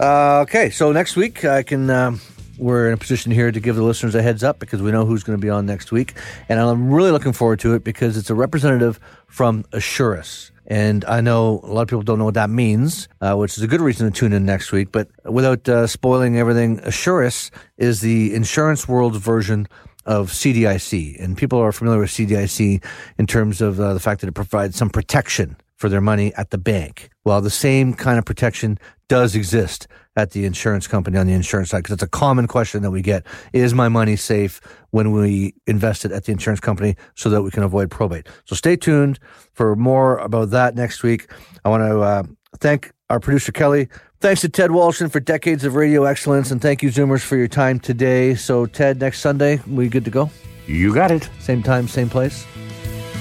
[0.00, 1.90] Uh, okay, so next week I can.
[1.90, 2.20] Um,
[2.58, 5.04] we're in a position here to give the listeners a heads up because we know
[5.04, 6.14] who's going to be on next week,
[6.48, 10.50] and I'm really looking forward to it because it's a representative from Assuris.
[10.68, 13.62] And I know a lot of people don't know what that means, uh, which is
[13.62, 14.90] a good reason to tune in next week.
[14.90, 19.68] But without uh, spoiling everything, Assuris is the insurance world's version
[20.06, 21.22] of CDIC.
[21.22, 22.82] And people are familiar with CDIC
[23.18, 26.50] in terms of uh, the fact that it provides some protection for their money at
[26.50, 27.10] the bank.
[27.24, 31.70] Well, the same kind of protection does exist at the insurance company on the insurance
[31.70, 33.24] side because it's a common question that we get.
[33.52, 34.60] Is my money safe
[34.90, 38.26] when we invest it at the insurance company so that we can avoid probate?
[38.44, 39.18] So stay tuned
[39.52, 41.30] for more about that next week.
[41.64, 42.22] I want to uh,
[42.58, 43.88] thank our producer, Kelly.
[44.20, 46.50] Thanks to Ted Woloshyn for decades of radio excellence.
[46.50, 48.34] And thank you, Zoomers, for your time today.
[48.34, 50.30] So, Ted, next Sunday, we good to go?
[50.66, 51.28] You got it.
[51.38, 52.44] Same time, same place.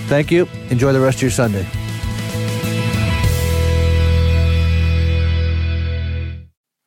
[0.07, 0.47] Thank you.
[0.69, 1.67] Enjoy the rest of your Sunday.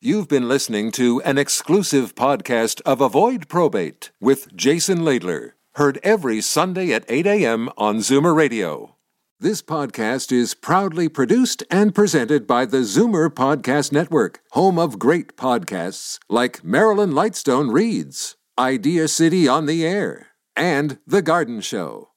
[0.08, 6.40] You've been listening to an exclusive podcast of Avoid Probate with Jason Laidler, heard every
[6.40, 7.68] Sunday at 8 a.m.
[7.76, 8.96] on Zoomer Radio.
[9.38, 15.36] This podcast is proudly produced and presented by the Zoomer Podcast Network, home of great
[15.36, 22.12] podcasts like Marilyn Lightstone Reads, Idea City on the Air, and The Garden Show.